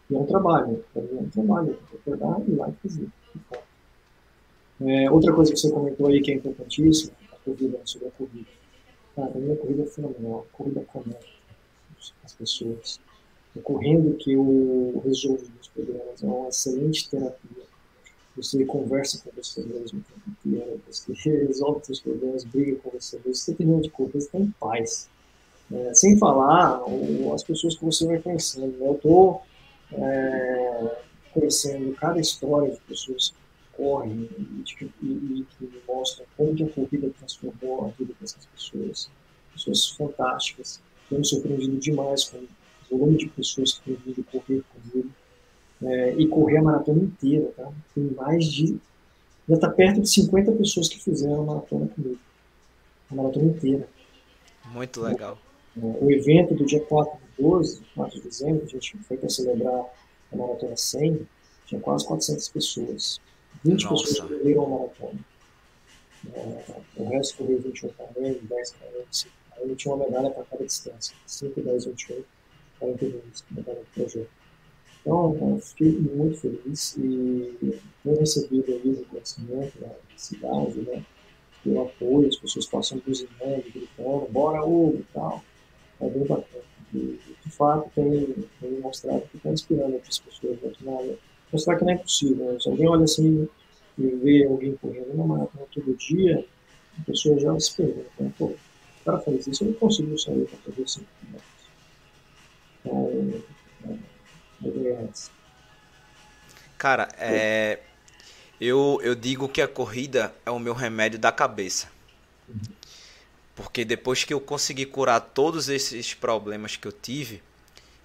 E 0.10 0.16
é 0.16 0.20
um 0.20 0.26
trabalho, 0.26 0.84
é 0.96 1.00
um 1.00 1.30
trabalho, 1.30 1.70
eu 1.70 1.80
vou 1.92 2.00
pegar 2.18 2.42
e 2.48 2.52
lá 2.52 2.72
fazer. 2.84 3.08
É, 4.82 5.10
outra 5.10 5.34
coisa 5.34 5.54
que 5.54 5.60
você 5.60 5.72
comentou 5.72 6.08
aí 6.08 6.22
que 6.22 6.32
é 6.32 6.36
importantíssima, 6.36 7.14
a 7.32 7.36
corrida, 7.38 7.80
sobre 7.86 8.10
a 8.10 8.12
corrida. 8.12 8.50
Cara, 9.16 9.32
a 9.34 9.38
minha 9.38 9.56
corrida 9.56 9.84
é 9.84 9.86
fenomenal, 9.86 10.46
a 10.50 10.58
corrida 10.58 10.82
conecta 10.92 11.26
as 12.24 12.34
pessoas. 12.34 13.00
É 13.56 13.60
correndo 13.62 14.18
que 14.18 14.34
eu 14.34 15.02
resolvo 15.06 15.46
os 15.62 15.68
problemas, 15.70 16.24
é 16.24 16.26
uma 16.26 16.50
excelente 16.50 17.10
terapia 17.10 17.66
você 18.36 18.66
conversa 18.66 19.24
com 19.24 19.32
você 19.36 19.64
mesmo 19.64 20.04
você 20.88 21.46
resolve 21.46 21.86
seus 21.86 22.00
problemas, 22.02 22.44
briga 22.44 22.78
com 22.82 22.92
você 22.92 23.18
mesmo, 23.18 23.36
você 23.36 23.54
tem 23.54 23.80
de 23.80 23.90
culpa, 23.90 24.20
você 24.20 24.30
tem 24.30 24.54
paz. 24.60 25.10
É, 25.72 25.94
sem 25.96 26.18
falar 26.18 26.82
as 27.34 27.44
pessoas 27.44 27.76
que 27.76 27.86
você 27.86 28.06
vai 28.06 28.20
conhecendo. 28.20 28.78
Né? 28.78 28.88
Eu 28.88 28.96
estou 28.96 29.42
é, 29.94 30.98
conhecendo 31.34 31.96
cada 31.96 32.20
história 32.20 32.72
de 32.72 32.80
pessoas 32.82 33.34
que 33.76 33.82
correm 33.82 34.30
e, 34.38 34.64
que, 34.64 34.86
e, 34.86 35.46
que 35.50 35.66
me 35.66 35.82
mostram 35.88 36.26
como 36.38 36.56
que 36.56 36.64
a 36.64 36.70
corrida 36.70 37.10
transformou 37.18 37.86
a 37.86 37.88
vida 37.90 38.14
dessas 38.20 38.46
pessoas. 38.46 39.10
Pessoas 39.54 39.90
fantásticas. 39.90 40.82
Tenho 41.10 41.20
me 41.20 41.26
surpreendido 41.26 41.78
demais 41.78 42.26
com 42.26 42.38
o 42.38 42.98
volume 42.98 43.18
de 43.18 43.28
pessoas 43.28 43.74
que 43.74 43.82
têm 43.84 43.96
vindo 44.06 44.24
correr 44.26 44.64
comigo 44.74 45.10
é, 45.84 46.16
e 46.16 46.28
correr 46.28 46.58
a 46.58 46.64
maratona 46.64 47.04
inteira, 47.04 47.52
tá? 47.56 47.72
Tem 47.94 48.04
mais 48.12 48.46
de. 48.46 48.78
Já 49.48 49.56
está 49.56 49.70
perto 49.70 50.02
de 50.02 50.10
50 50.10 50.52
pessoas 50.54 50.90
que 50.90 51.02
fizeram 51.02 51.42
a 51.42 51.46
maratona 51.46 51.88
comigo. 51.88 52.20
A 53.12 53.16
maratona 53.16 53.46
inteira. 53.46 53.88
Muito 54.66 55.02
legal. 55.02 55.38
O, 55.76 55.88
é, 55.88 55.98
o 56.02 56.12
evento 56.12 56.56
do 56.56 56.66
dia 56.66 56.82
4 56.82 57.14
de 57.14 57.44
12, 57.44 57.82
4 57.94 58.16
de 58.16 58.22
dezembro, 58.24 58.66
a 58.66 58.68
gente 58.68 58.98
foi 59.00 59.18
para 59.18 59.30
celebrar 59.30 59.86
a 60.32 60.36
maratona 60.36 60.76
100, 60.76 61.28
tinha 61.68 61.82
quase 61.82 62.06
400 62.08 62.50
pessoas. 62.50 63.22
20 63.66 63.84
Nossa. 63.84 64.04
pessoas 64.04 64.30
correram 64.30 64.66
a 64.66 64.70
maratona. 64.70 65.20
É, 66.34 66.64
o 66.98 67.10
resto 67.10 67.38
correu 67.38 67.60
21 67.62 67.90
km, 67.90 68.48
10 68.48 68.72
km, 68.72 69.06
5 69.12 69.34
km, 69.56 69.76
tinha 69.76 69.96
uma 69.96 70.06
medalha 70.06 70.30
para 70.30 70.44
cada 70.44 70.64
distância. 70.64 71.16
5, 71.26 71.62
10, 71.62 71.86
28, 71.86 72.26
42, 72.80 73.44
medalha 73.52 73.80
do 73.80 73.86
projeto. 73.94 74.30
Então, 75.02 75.38
eu 75.40 75.60
fiquei 75.60 75.92
muito 75.92 76.38
feliz 76.40 76.96
e 76.98 77.80
tenho 78.04 78.20
recebido 78.20 78.74
ali 78.74 78.90
o 78.90 79.00
reconhecimento 79.00 79.80
da 79.80 79.90
cidade, 80.16 80.82
né? 80.82 81.04
Pelo 81.64 81.82
apoio, 81.84 82.28
as 82.28 82.36
pessoas 82.36 82.66
passam 82.68 83.02
buzinando, 83.06 83.64
gritando, 83.72 84.28
bora 84.32 84.64
Hugo 84.64 85.00
e 85.00 85.06
tal. 85.14 85.44
É 86.02 86.10
bem 86.10 86.26
bacana. 86.26 86.64
E, 86.94 87.20
de 87.44 87.52
fato, 87.52 87.90
tem, 87.96 88.36
tem 88.62 88.80
mostrado 88.80 89.22
que 89.30 89.38
está 89.38 89.50
inspirando 89.50 89.94
outras 89.94 90.20
pessoas. 90.20 90.60
Né? 90.82 91.18
Mostrar 91.52 91.78
que 91.78 91.86
não 91.86 91.94
é 91.94 91.98
possível. 91.98 92.54
Né? 92.54 92.60
Se 92.60 92.70
alguém 92.70 92.88
olha 92.88 93.04
assim 93.04 93.48
e 93.98 94.08
vê 94.08 94.46
alguém 94.46 94.76
correndo 94.76 95.16
na 95.16 95.24
maratona 95.24 95.66
todo 95.74 95.96
dia, 95.96 96.46
a 97.00 97.06
pessoa 97.06 97.40
já 97.40 97.58
se 97.60 97.76
pergunta, 97.76 98.10
né? 98.20 98.32
pô, 98.38 98.46
o 98.46 98.58
cara 99.06 99.24
isso, 99.32 99.64
eu 99.64 99.68
não 99.68 99.74
consigo 99.76 100.18
sair 100.18 100.46
para 100.46 100.58
fazer 100.60 100.88
5 100.88 101.06
Então, 102.82 103.12
é, 103.84 103.96
Cara, 106.78 107.10
é, 107.18 107.80
eu, 108.60 109.00
eu 109.04 109.16
digo 109.16 109.48
que 109.48 109.62
a 109.62 109.68
corrida 109.68 110.34
é 110.46 110.52
o 110.52 110.60
meu 110.60 110.74
remédio 110.74 111.20
da 111.20 111.32
cabeça. 111.32 111.90
Porque 113.56 113.86
depois 113.86 114.24
que 114.24 114.34
eu 114.34 114.42
consegui 114.42 114.86
curar 114.86 115.20
todos 115.20 115.70
esses 115.70 116.14
problemas 116.14 116.76
que 116.76 116.88
eu 116.88 116.92
tive, 116.92 117.42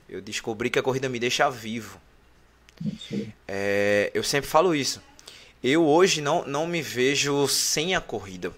eu 0.08 0.20
descobri 0.20 0.70
que 0.70 0.78
a 0.78 0.82
corrida 0.82 1.08
me 1.08 1.18
deixa 1.18 1.50
vivo. 1.50 2.00
É, 3.46 4.10
eu 4.14 4.22
sempre 4.22 4.48
falo 4.48 4.74
isso. 4.74 5.02
Eu 5.62 5.86
hoje 5.86 6.20
não, 6.20 6.44
não 6.46 6.66
me 6.66 6.80
vejo 6.80 7.46
sem 7.48 7.94
a 7.94 8.00
corrida. 8.00 8.52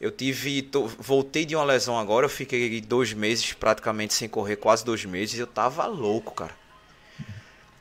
Eu 0.00 0.10
tive. 0.10 0.62
Tô, 0.62 0.86
voltei 0.86 1.44
de 1.44 1.54
uma 1.54 1.64
lesão 1.64 1.98
agora, 1.98 2.24
eu 2.24 2.30
fiquei 2.30 2.80
dois 2.80 3.12
meses 3.12 3.52
praticamente 3.52 4.14
sem 4.14 4.28
correr, 4.28 4.56
quase 4.56 4.84
dois 4.84 5.04
meses. 5.04 5.38
Eu 5.38 5.46
tava 5.46 5.84
louco, 5.86 6.32
cara. 6.32 6.58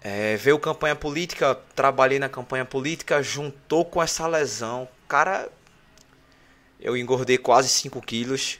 É, 0.01 0.37
veio 0.37 0.59
campanha 0.59 0.95
política, 0.95 1.55
trabalhei 1.75 2.19
na 2.19 2.29
campanha 2.29 2.65
política, 2.65 3.21
juntou 3.23 3.85
com 3.85 4.01
essa 4.01 4.27
lesão. 4.27 4.87
Cara, 5.07 5.49
eu 6.79 6.95
engordei 6.95 7.37
quase 7.37 7.69
5 7.69 8.01
quilos. 8.01 8.59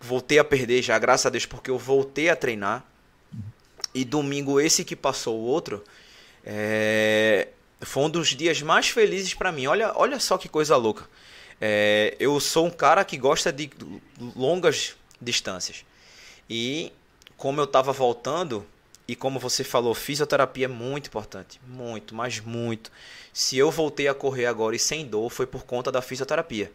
Voltei 0.00 0.38
a 0.38 0.44
perder 0.44 0.82
já, 0.82 0.98
graças 0.98 1.26
a 1.26 1.30
Deus, 1.30 1.46
porque 1.46 1.70
eu 1.70 1.78
voltei 1.78 2.28
a 2.28 2.36
treinar. 2.36 2.84
E 3.94 4.04
domingo, 4.04 4.60
esse 4.60 4.84
que 4.84 4.94
passou 4.94 5.38
o 5.38 5.44
outro, 5.44 5.82
é, 6.44 7.48
foi 7.80 8.04
um 8.04 8.10
dos 8.10 8.28
dias 8.28 8.60
mais 8.62 8.88
felizes 8.88 9.34
para 9.34 9.52
mim. 9.52 9.66
Olha, 9.66 9.92
olha 9.94 10.20
só 10.20 10.36
que 10.38 10.48
coisa 10.48 10.76
louca. 10.76 11.08
É, 11.60 12.16
eu 12.20 12.38
sou 12.38 12.66
um 12.66 12.70
cara 12.70 13.04
que 13.04 13.16
gosta 13.16 13.52
de 13.52 13.70
longas 14.36 14.96
distâncias. 15.20 15.84
E 16.48 16.92
como 17.36 17.60
eu 17.60 17.66
tava 17.66 17.92
voltando, 17.92 18.64
e 19.06 19.16
como 19.16 19.38
você 19.38 19.64
falou, 19.64 19.94
fisioterapia 19.94 20.66
é 20.66 20.68
muito 20.68 21.06
importante. 21.06 21.60
Muito, 21.66 22.14
mas 22.14 22.40
muito. 22.40 22.92
Se 23.32 23.56
eu 23.56 23.70
voltei 23.70 24.08
a 24.08 24.14
correr 24.14 24.46
agora 24.46 24.76
e 24.76 24.78
sem 24.78 25.06
dor, 25.06 25.30
foi 25.30 25.46
por 25.46 25.64
conta 25.64 25.90
da 25.90 26.02
fisioterapia. 26.02 26.70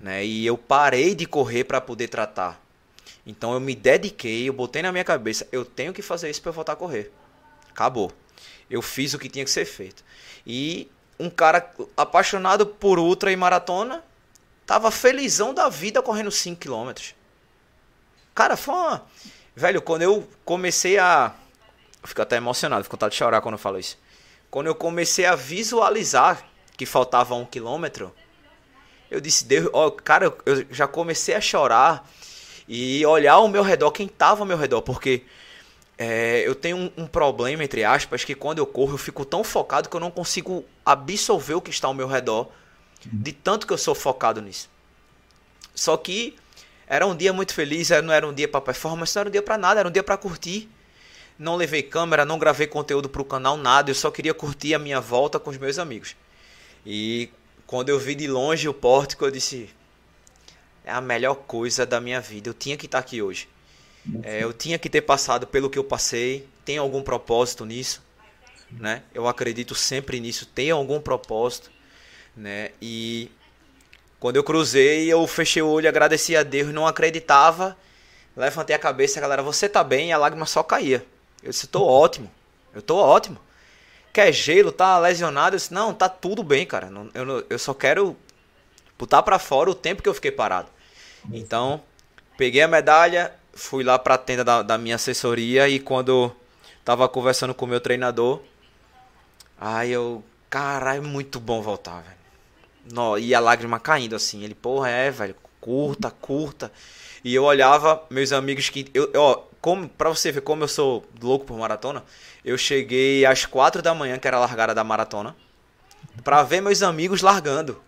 Né? 0.00 0.24
E 0.24 0.46
eu 0.46 0.58
parei 0.58 1.14
de 1.14 1.26
correr 1.26 1.64
para 1.64 1.80
poder 1.80 2.08
tratar. 2.08 2.62
Então 3.28 3.52
eu 3.52 3.60
me 3.60 3.76
dediquei, 3.76 4.48
eu 4.48 4.52
botei 4.52 4.82
na 4.82 4.90
minha 4.90 5.04
cabeça, 5.04 5.46
eu 5.52 5.64
tenho 5.64 5.92
que 5.92 6.02
fazer 6.02 6.30
isso 6.30 6.42
para 6.42 6.50
voltar 6.50 6.72
a 6.72 6.76
correr. 6.76 7.12
Acabou. 7.70 8.10
Eu 8.68 8.82
fiz 8.82 9.14
o 9.14 9.18
que 9.18 9.28
tinha 9.28 9.44
que 9.44 9.50
ser 9.50 9.66
feito. 9.66 10.02
E 10.46 10.90
um 11.20 11.30
cara 11.30 11.70
apaixonado 11.96 12.66
por 12.66 12.98
ultra 12.98 13.30
e 13.30 13.36
maratona, 13.36 14.02
tava 14.66 14.90
felizão 14.90 15.52
da 15.52 15.68
vida 15.68 16.02
correndo 16.02 16.30
5 16.30 16.58
km. 16.58 17.12
Cara, 18.34 18.56
foi 18.56 18.74
uma 18.74 19.06
Velho, 19.58 19.82
quando 19.82 20.02
eu 20.02 20.24
comecei 20.44 21.00
a. 21.00 21.34
Eu 22.00 22.06
fico 22.06 22.22
até 22.22 22.36
emocionado, 22.36 22.84
fico 22.84 22.94
vontade 22.94 23.10
de 23.10 23.18
chorar 23.18 23.40
quando 23.40 23.54
eu 23.54 23.58
falo 23.58 23.76
isso. 23.76 23.98
Quando 24.48 24.68
eu 24.68 24.74
comecei 24.74 25.26
a 25.26 25.34
visualizar 25.34 26.44
que 26.76 26.86
faltava 26.86 27.34
um 27.34 27.44
quilômetro, 27.44 28.14
eu 29.10 29.20
disse, 29.20 29.44
Deus, 29.44 29.68
ó, 29.72 29.90
cara, 29.90 30.32
eu 30.46 30.64
já 30.70 30.86
comecei 30.86 31.34
a 31.34 31.40
chorar 31.40 32.08
e 32.68 33.04
olhar 33.06 33.34
ao 33.34 33.48
meu 33.48 33.62
redor, 33.62 33.90
quem 33.90 34.06
tava 34.06 34.42
ao 34.42 34.46
meu 34.46 34.58
redor, 34.58 34.82
porque 34.82 35.22
é, 35.96 36.46
eu 36.46 36.54
tenho 36.54 36.76
um, 36.76 36.92
um, 36.98 37.06
problema, 37.06 37.64
entre 37.64 37.82
aspas, 37.82 38.24
que 38.24 38.34
quando 38.34 38.58
eu 38.58 38.66
corro 38.66 38.94
eu 38.94 38.98
fico 38.98 39.24
tão 39.24 39.42
focado 39.42 39.88
que 39.88 39.96
eu 39.96 40.00
não 40.00 40.10
consigo 40.10 40.64
absorver 40.84 41.54
o 41.54 41.60
que 41.60 41.70
está 41.70 41.88
ao 41.88 41.94
meu 41.94 42.06
redor, 42.06 42.48
de 43.04 43.32
tanto 43.32 43.66
que 43.66 43.72
eu 43.72 43.78
sou 43.78 43.94
focado 43.94 44.42
nisso. 44.42 44.68
Só 45.74 45.96
que 45.96 46.36
era 46.86 47.06
um 47.06 47.16
dia 47.16 47.32
muito 47.32 47.54
feliz, 47.54 47.90
não 48.02 48.12
era 48.12 48.26
um 48.26 48.32
dia 48.32 48.48
para 48.48 48.60
performance, 48.60 49.14
não 49.16 49.20
era 49.20 49.28
um 49.28 49.32
dia 49.32 49.42
para 49.42 49.56
nada, 49.56 49.80
era 49.80 49.88
um 49.88 49.92
dia 49.92 50.02
para 50.02 50.16
curtir. 50.16 50.68
Não 51.38 51.54
levei 51.54 51.82
câmera, 51.82 52.24
não 52.24 52.38
gravei 52.38 52.66
conteúdo 52.66 53.08
para 53.08 53.22
o 53.22 53.24
canal, 53.24 53.56
nada, 53.56 53.90
eu 53.90 53.94
só 53.94 54.10
queria 54.10 54.34
curtir 54.34 54.74
a 54.74 54.78
minha 54.78 55.00
volta 55.00 55.38
com 55.38 55.50
os 55.50 55.56
meus 55.56 55.78
amigos. 55.78 56.16
E 56.84 57.30
quando 57.66 57.90
eu 57.90 57.98
vi 57.98 58.14
de 58.14 58.26
longe 58.26 58.68
o 58.68 58.74
pórtico, 58.74 59.24
eu 59.24 59.30
disse: 59.30 59.70
é 60.88 60.92
a 60.92 61.00
melhor 61.02 61.34
coisa 61.34 61.84
da 61.84 62.00
minha 62.00 62.18
vida, 62.18 62.48
eu 62.48 62.54
tinha 62.54 62.76
que 62.76 62.86
estar 62.86 62.98
aqui 62.98 63.20
hoje. 63.20 63.46
É, 64.22 64.42
eu 64.42 64.54
tinha 64.54 64.78
que 64.78 64.88
ter 64.88 65.02
passado 65.02 65.46
pelo 65.46 65.68
que 65.68 65.78
eu 65.78 65.84
passei. 65.84 66.48
Tem 66.64 66.78
algum 66.78 67.02
propósito 67.02 67.66
nisso, 67.66 68.02
né? 68.70 69.02
Eu 69.12 69.28
acredito 69.28 69.74
sempre 69.74 70.18
nisso. 70.18 70.46
Tem 70.46 70.70
algum 70.70 70.98
propósito, 70.98 71.70
né? 72.34 72.70
E 72.80 73.30
quando 74.18 74.36
eu 74.36 74.44
cruzei, 74.44 75.12
eu 75.12 75.26
fechei 75.26 75.60
o 75.60 75.68
olho, 75.68 75.88
agradeci 75.88 76.34
a 76.34 76.42
Deus, 76.42 76.72
não 76.72 76.86
acreditava. 76.86 77.76
Levantei 78.34 78.74
a 78.74 78.78
cabeça, 78.78 79.20
galera, 79.20 79.42
você 79.42 79.68
tá 79.68 79.84
bem? 79.84 80.08
E 80.08 80.12
a 80.12 80.16
lágrima 80.16 80.46
só 80.46 80.62
caía. 80.62 81.04
Eu 81.42 81.50
disse, 81.50 81.66
tô 81.66 81.84
ótimo. 81.84 82.30
Eu 82.74 82.80
tô 82.80 82.96
ótimo. 82.96 83.38
Quer 84.10 84.32
gelo? 84.32 84.72
Tá 84.72 84.98
lesionado? 84.98 85.54
Eu 85.54 85.58
disse, 85.58 85.74
não, 85.74 85.92
tá 85.92 86.08
tudo 86.08 86.42
bem, 86.42 86.64
cara. 86.64 86.90
Eu, 87.12 87.46
eu 87.50 87.58
só 87.58 87.74
quero 87.74 88.16
botar 88.98 89.22
para 89.22 89.38
fora 89.38 89.68
o 89.70 89.74
tempo 89.74 90.02
que 90.02 90.08
eu 90.08 90.14
fiquei 90.14 90.32
parado. 90.32 90.77
Então, 91.32 91.82
peguei 92.36 92.62
a 92.62 92.68
medalha, 92.68 93.32
fui 93.52 93.84
lá 93.84 93.98
para 93.98 94.14
a 94.14 94.18
tenda 94.18 94.44
da, 94.44 94.62
da, 94.62 94.78
minha 94.78 94.94
assessoria 94.94 95.68
e 95.68 95.78
quando 95.78 96.34
tava 96.84 97.08
conversando 97.08 97.54
com 97.54 97.66
o 97.66 97.68
meu 97.68 97.80
treinador, 97.80 98.40
aí 99.60 99.92
eu, 99.92 100.24
caralho, 100.48 101.02
muito 101.02 101.38
bom 101.38 101.60
voltar, 101.60 102.02
velho. 102.02 102.18
No, 102.92 103.18
e 103.18 103.34
a 103.34 103.40
lágrima 103.40 103.78
caindo 103.78 104.16
assim. 104.16 104.42
Ele, 104.42 104.54
porra, 104.54 104.88
é, 104.88 105.10
velho, 105.10 105.36
curta, 105.60 106.10
curta. 106.10 106.72
E 107.22 107.34
eu 107.34 107.44
olhava 107.44 108.02
meus 108.08 108.32
amigos 108.32 108.70
que 108.70 108.90
eu, 108.94 109.10
ó, 109.16 109.42
como 109.60 109.88
para 109.88 110.08
você 110.08 110.32
ver 110.32 110.40
como 110.40 110.64
eu 110.64 110.68
sou 110.68 111.04
louco 111.20 111.44
por 111.44 111.58
maratona, 111.58 112.04
eu 112.44 112.56
cheguei 112.56 113.26
às 113.26 113.44
quatro 113.44 113.82
da 113.82 113.94
manhã, 113.94 114.18
que 114.18 114.26
era 114.26 114.36
a 114.36 114.40
largada 114.40 114.74
da 114.74 114.84
maratona, 114.84 115.36
para 116.24 116.42
ver 116.42 116.60
meus 116.60 116.82
amigos 116.82 117.20
largando, 117.20 117.82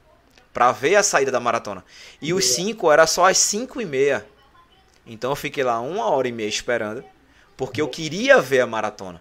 para 0.52 0.72
ver 0.72 0.96
a 0.96 1.02
saída 1.02 1.30
da 1.30 1.40
maratona. 1.40 1.84
E 2.20 2.32
os 2.32 2.44
cinco 2.44 2.90
era 2.90 3.06
só 3.06 3.26
às 3.26 3.38
cinco 3.38 3.80
e 3.80 3.84
meia. 3.84 4.26
Então 5.06 5.30
eu 5.30 5.36
fiquei 5.36 5.64
lá 5.64 5.80
uma 5.80 6.10
hora 6.10 6.28
e 6.28 6.32
meia 6.32 6.48
esperando, 6.48 7.04
porque 7.56 7.80
eu 7.80 7.88
queria 7.88 8.40
ver 8.40 8.60
a 8.60 8.66
maratona. 8.66 9.20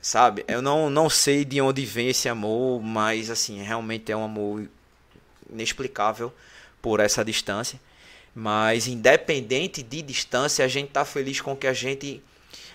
Sabe? 0.00 0.44
Eu 0.46 0.62
não, 0.62 0.88
não 0.88 1.10
sei 1.10 1.44
de 1.44 1.60
onde 1.60 1.84
vem 1.84 2.08
esse 2.08 2.28
amor, 2.28 2.80
mas 2.80 3.30
assim, 3.30 3.62
realmente 3.62 4.12
é 4.12 4.16
um 4.16 4.24
amor 4.24 4.68
inexplicável 5.50 6.32
por 6.80 7.00
essa 7.00 7.24
distância. 7.24 7.80
Mas 8.34 8.86
independente 8.86 9.82
de 9.82 10.00
distância, 10.00 10.64
a 10.64 10.68
gente 10.68 10.90
tá 10.90 11.04
feliz 11.04 11.40
com 11.40 11.52
o 11.52 11.56
que 11.56 11.66
a 11.66 11.72
gente 11.72 12.22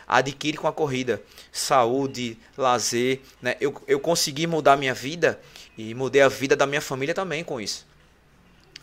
adquire 0.07 0.57
com 0.57 0.67
a 0.67 0.73
corrida. 0.73 1.21
Saúde, 1.51 2.37
lazer, 2.57 3.21
né? 3.41 3.55
Eu, 3.59 3.81
eu 3.87 3.99
consegui 3.99 4.47
mudar 4.47 4.77
minha 4.77 4.93
vida 4.93 5.39
e 5.77 5.93
mudei 5.93 6.21
a 6.21 6.29
vida 6.29 6.55
da 6.55 6.65
minha 6.65 6.81
família 6.81 7.13
também 7.13 7.43
com 7.43 7.59
isso. 7.59 7.85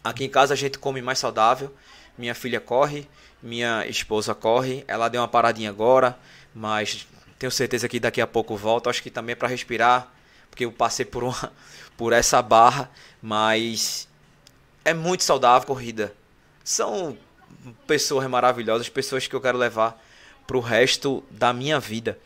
Aqui 0.02 0.24
em 0.24 0.28
casa 0.28 0.54
a 0.54 0.56
gente 0.56 0.78
come 0.78 1.02
mais 1.02 1.18
saudável, 1.18 1.74
minha 2.16 2.34
filha 2.34 2.60
corre, 2.60 3.06
minha 3.42 3.86
esposa 3.86 4.34
corre, 4.34 4.84
ela 4.88 5.08
deu 5.08 5.20
uma 5.20 5.28
paradinha 5.28 5.70
agora, 5.70 6.18
mas 6.54 7.06
tenho 7.38 7.50
certeza 7.50 7.88
que 7.88 8.00
daqui 8.00 8.20
a 8.20 8.26
pouco 8.26 8.56
volta. 8.56 8.90
Acho 8.90 9.02
que 9.02 9.10
também 9.10 9.32
é 9.32 9.36
para 9.36 9.48
respirar, 9.48 10.12
porque 10.50 10.64
eu 10.64 10.72
passei 10.72 11.04
por 11.04 11.24
uma, 11.24 11.52
por 11.96 12.12
essa 12.12 12.40
barra, 12.42 12.90
mas 13.22 14.08
é 14.84 14.94
muito 14.94 15.24
saudável 15.24 15.62
a 15.62 15.66
corrida. 15.66 16.14
São 16.64 17.16
pessoas 17.86 18.28
maravilhosas, 18.28 18.88
pessoas 18.88 19.26
que 19.26 19.34
eu 19.34 19.40
quero 19.40 19.58
levar 19.58 20.00
para 20.50 20.56
o 20.56 20.60
resto 20.60 21.22
da 21.30 21.52
minha 21.52 21.78
vida. 21.78 22.18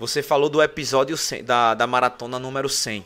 Você 0.00 0.20
falou 0.20 0.48
do 0.48 0.60
episódio 0.60 1.16
100, 1.16 1.44
da, 1.44 1.74
da 1.74 1.86
maratona 1.86 2.36
número 2.36 2.68
100. 2.68 3.04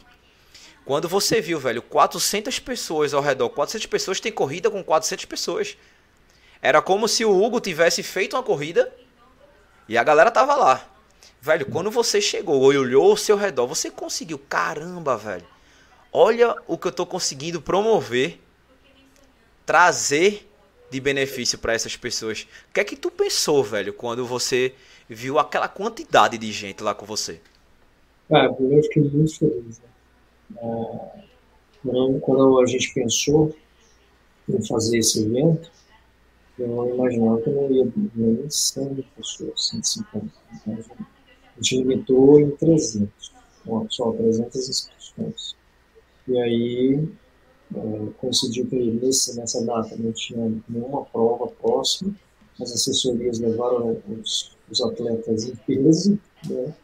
Quando 0.86 1.06
você 1.10 1.42
viu, 1.42 1.60
velho, 1.60 1.82
400 1.82 2.58
pessoas 2.58 3.12
ao 3.12 3.20
redor, 3.20 3.50
400 3.50 3.84
pessoas 3.84 4.18
tem 4.18 4.32
corrida 4.32 4.70
com 4.70 4.82
400 4.82 5.26
pessoas. 5.26 5.76
Era 6.62 6.80
como 6.80 7.06
se 7.06 7.22
o 7.22 7.38
Hugo 7.38 7.60
tivesse 7.60 8.02
feito 8.02 8.34
uma 8.34 8.42
corrida 8.42 8.90
e 9.86 9.98
a 9.98 10.02
galera 10.02 10.30
tava 10.30 10.54
lá. 10.54 10.88
Velho, 11.38 11.66
quando 11.66 11.90
você 11.90 12.18
chegou 12.18 12.72
e 12.72 12.78
olhou 12.78 13.10
ao 13.10 13.16
seu 13.18 13.36
redor, 13.36 13.66
você 13.66 13.90
conseguiu. 13.90 14.38
Caramba, 14.38 15.18
velho. 15.18 15.46
Olha 16.10 16.56
o 16.66 16.78
que 16.78 16.88
eu 16.88 16.92
tô 16.92 17.04
conseguindo 17.04 17.60
promover, 17.60 18.40
trazer 19.66 20.50
de 20.92 21.00
benefício 21.00 21.58
para 21.58 21.72
essas 21.72 21.96
pessoas. 21.96 22.46
O 22.70 22.74
que 22.74 22.80
é 22.80 22.84
que 22.84 22.96
tu 22.96 23.10
pensou, 23.10 23.64
velho, 23.64 23.94
quando 23.94 24.26
você 24.26 24.74
viu 25.08 25.38
aquela 25.38 25.68
quantidade 25.68 26.36
de 26.36 26.52
gente 26.52 26.82
lá 26.82 26.94
com 26.94 27.06
você? 27.06 27.40
Cara, 28.28 28.54
eu 28.60 28.82
fiquei 28.82 29.02
muito 29.02 29.38
feliz. 29.38 29.80
Né? 29.80 29.88
É, 30.58 32.18
quando 32.20 32.60
a 32.60 32.66
gente 32.66 32.92
pensou 32.92 33.56
em 34.48 34.66
fazer 34.66 34.98
esse 34.98 35.24
evento, 35.24 35.70
eu 36.58 36.68
não 36.68 36.88
imaginava 36.90 37.40
que 37.40 37.48
eu 37.48 37.54
não 37.54 37.70
ia 37.70 37.92
nem 38.14 38.50
100 38.50 39.04
pessoas, 39.16 39.68
150. 39.70 40.26
Então, 40.54 40.78
a 40.98 41.62
gente 41.62 41.78
limitou 41.78 42.38
em 42.38 42.50
300, 42.50 43.32
só 43.88 44.12
300 44.12 44.68
inscrições. 44.68 45.56
E 46.28 46.38
aí 46.38 47.08
é, 47.74 48.10
coincidiu 48.20 48.66
que 48.66 48.76
nesse, 48.76 49.36
nessa 49.36 49.64
data 49.64 49.96
não 49.96 50.12
tinha 50.12 50.52
nenhuma 50.68 51.04
prova 51.06 51.48
próxima, 51.48 52.14
as 52.60 52.72
assessorias 52.72 53.38
levaram 53.38 53.96
os, 54.08 54.56
os 54.70 54.80
atletas 54.82 55.44
em 55.44 55.56
peso, 55.66 56.18
né? 56.48 56.74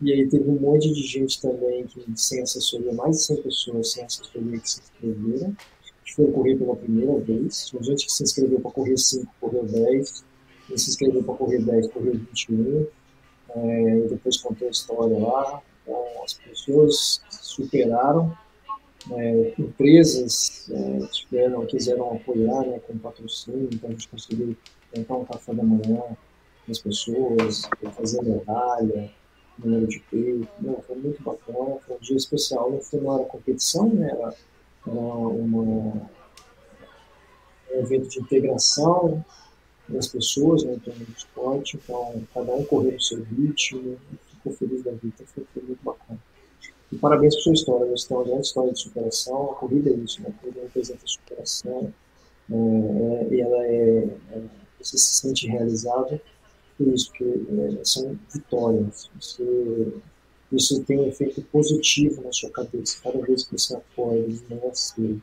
E 0.00 0.12
aí 0.12 0.28
teve 0.28 0.50
um 0.50 0.58
monte 0.58 0.92
de 0.92 1.02
gente 1.02 1.40
também 1.40 1.86
que 1.86 2.04
sem 2.16 2.42
assessoria, 2.42 2.92
mais 2.92 3.16
de 3.16 3.22
100 3.22 3.42
pessoas 3.42 3.92
sem 3.92 4.04
assessoria 4.04 4.58
que 4.58 4.70
se 4.70 4.80
inscreveram 4.80 5.56
que 6.04 6.14
foi 6.14 6.30
correr 6.30 6.56
pela 6.56 6.76
primeira 6.76 7.18
vez. 7.20 7.66
Tinha 7.66 7.82
gente 7.82 8.06
que 8.06 8.12
se 8.12 8.22
inscreveu 8.22 8.60
para 8.60 8.70
correr 8.70 8.96
5, 8.96 9.26
correu 9.40 9.64
10. 9.64 10.24
Quem 10.68 10.76
se 10.76 10.90
inscreveu 10.90 11.22
para 11.22 11.34
correr 11.34 11.58
10, 11.58 11.88
correu 11.88 12.12
21. 12.12 12.86
É, 13.56 14.00
depois 14.08 14.36
contou 14.36 14.68
a 14.68 14.70
história 14.70 15.18
lá. 15.18 15.62
Então, 15.82 16.04
as 16.24 16.34
pessoas 16.34 17.20
superaram. 17.30 18.36
É, 19.12 19.54
empresas 19.58 20.70
é, 20.70 21.06
tiveram, 21.08 21.66
quiseram 21.66 22.14
apoiar 22.14 22.66
né, 22.66 22.80
com 22.86 22.96
patrocínio, 22.96 23.68
então 23.72 23.90
a 23.90 23.92
gente 23.92 24.08
conseguiu 24.08 24.56
tentar 24.90 25.16
um 25.16 25.24
café 25.24 25.52
da 25.52 25.62
manhã 25.62 26.00
com 26.64 26.72
as 26.72 26.78
pessoas, 26.78 27.68
fazer 27.92 28.22
medalha, 28.22 29.10
número 29.58 29.86
de 29.86 30.00
peito. 30.10 30.48
Não, 30.60 30.80
foi 30.82 30.96
muito 30.96 31.22
bacana, 31.22 31.76
foi 31.86 31.96
um 31.96 32.00
dia 32.00 32.16
especial. 32.16 32.70
Não 32.70 32.80
foi 32.80 33.00
na 33.00 33.18
competição, 33.24 33.88
né, 33.88 34.10
era 34.10 34.34
uma, 34.86 35.58
um 35.58 36.00
evento 37.74 38.08
de 38.08 38.20
integração 38.20 39.24
das 39.88 40.08
pessoas 40.08 40.64
né, 40.64 40.78
torno 40.82 41.04
do 41.04 41.12
esporte, 41.12 41.76
então 41.76 42.22
cada 42.32 42.54
um 42.54 42.64
correu 42.64 42.96
o 42.96 43.00
seu 43.00 43.22
ritmo, 43.22 43.98
ficou 44.30 44.52
feliz 44.52 44.82
da 44.82 44.92
vida, 44.92 45.24
foi, 45.26 45.44
foi 45.52 45.62
muito 45.62 45.82
bacana. 45.84 46.18
E 46.92 46.96
parabéns 46.96 47.34
por 47.36 47.42
sua 47.42 47.52
história, 47.54 47.90
você 47.90 48.08
tem 48.08 48.16
uma 48.16 48.40
história 48.40 48.72
de 48.72 48.80
superação, 48.80 49.50
a 49.50 49.54
corrida 49.54 49.90
é 49.90 49.94
isso, 49.94 50.22
né? 50.22 50.32
corrida 50.40 50.60
representa 50.62 51.00
superação, 51.04 51.92
é, 52.50 52.54
é, 52.54 53.34
e 53.34 53.40
ela 53.40 53.66
é, 53.66 54.08
é, 54.32 54.42
você 54.80 54.98
se 54.98 55.14
sente 55.14 55.46
realizado 55.46 56.20
por 56.76 56.88
isso, 56.88 57.10
porque 57.10 57.24
é, 57.24 57.84
são 57.84 58.18
vitórias, 58.32 59.10
você 59.20 59.92
isso 60.52 60.84
tem 60.84 61.00
um 61.00 61.08
efeito 61.08 61.42
positivo 61.42 62.22
na 62.22 62.30
sua 62.30 62.50
cabeça. 62.50 62.98
Cada 63.02 63.18
vez 63.18 63.44
que 63.44 63.58
você 63.58 63.74
acorda 63.74 64.28
de 64.28 65.20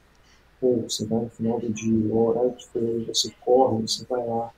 ou 0.61 0.81
você 0.83 1.05
vai 1.05 1.23
no 1.23 1.29
final 1.29 1.59
do 1.59 1.69
dia, 1.71 2.13
o 2.13 2.27
horário 2.27 2.55
for, 2.71 3.05
você 3.07 3.31
corre, 3.43 3.81
você 3.81 4.05
vai 4.05 4.25
lá 4.27 4.51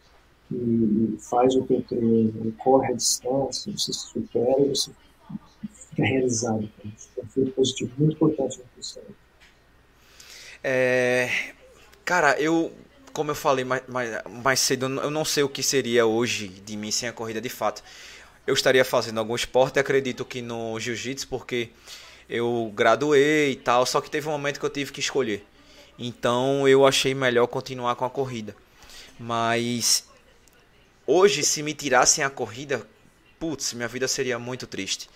e, 0.51 0.55
e 0.55 1.17
faz 1.19 1.55
o 1.55 1.63
teu 1.63 1.81
treino, 1.83 2.51
corre 2.57 2.91
a 2.91 2.95
distância, 2.95 3.71
você 3.71 3.93
se 3.93 3.99
supera 3.99 4.61
e 4.61 4.69
você 4.69 4.91
fica 5.93 6.08
realizado. 6.08 6.69
Isso 6.95 7.10
é 7.17 7.41
um 7.41 7.51
positivo 7.51 7.91
muito 7.97 8.13
importante 8.13 8.60
na 8.60 8.65
pessoa. 8.75 9.06
É, 10.63 11.29
cara, 12.06 12.39
eu, 12.39 12.71
como 13.12 13.32
eu 13.32 13.36
falei 13.36 13.65
mais, 13.65 13.84
mais, 13.88 14.21
mais 14.43 14.60
cedo, 14.60 14.86
eu 14.86 15.12
não 15.12 15.25
sei 15.25 15.43
o 15.43 15.49
que 15.49 15.62
seria 15.62 16.06
hoje 16.06 16.47
de 16.47 16.77
mim 16.77 16.91
sem 16.91 17.10
a 17.10 17.13
corrida 17.13 17.41
de 17.41 17.49
fato 17.49 17.84
eu 18.45 18.53
estaria 18.53 18.84
fazendo 18.84 19.19
algum 19.19 19.36
esporte, 19.36 19.79
acredito 19.79 20.25
que 20.25 20.41
no 20.41 20.79
jiu-jitsu, 20.79 21.27
porque 21.27 21.69
eu 22.29 22.71
graduei 22.75 23.51
e 23.51 23.56
tal, 23.56 23.86
só 23.86 24.01
que 24.01 24.10
teve 24.10 24.27
um 24.27 24.32
momento 24.32 24.60
que 24.60 24.65
eu 24.65 24.69
tive 24.69 24.91
que 24.91 24.99
escolher. 24.99 25.45
Então 25.97 26.67
eu 26.67 26.86
achei 26.86 27.13
melhor 27.13 27.47
continuar 27.47 27.95
com 27.95 28.06
a 28.06 28.10
corrida. 28.10 28.56
Mas 29.19 30.06
hoje, 31.08 31.43
se 31.43 31.63
me 31.63 31.73
tirassem 31.73 32.23
a 32.23 32.29
corrida, 32.29 32.86
putz, 33.39 33.73
minha 33.73 33.88
vida 33.88 34.08
seria 34.08 34.38
muito 34.38 34.67
triste. 34.67 35.10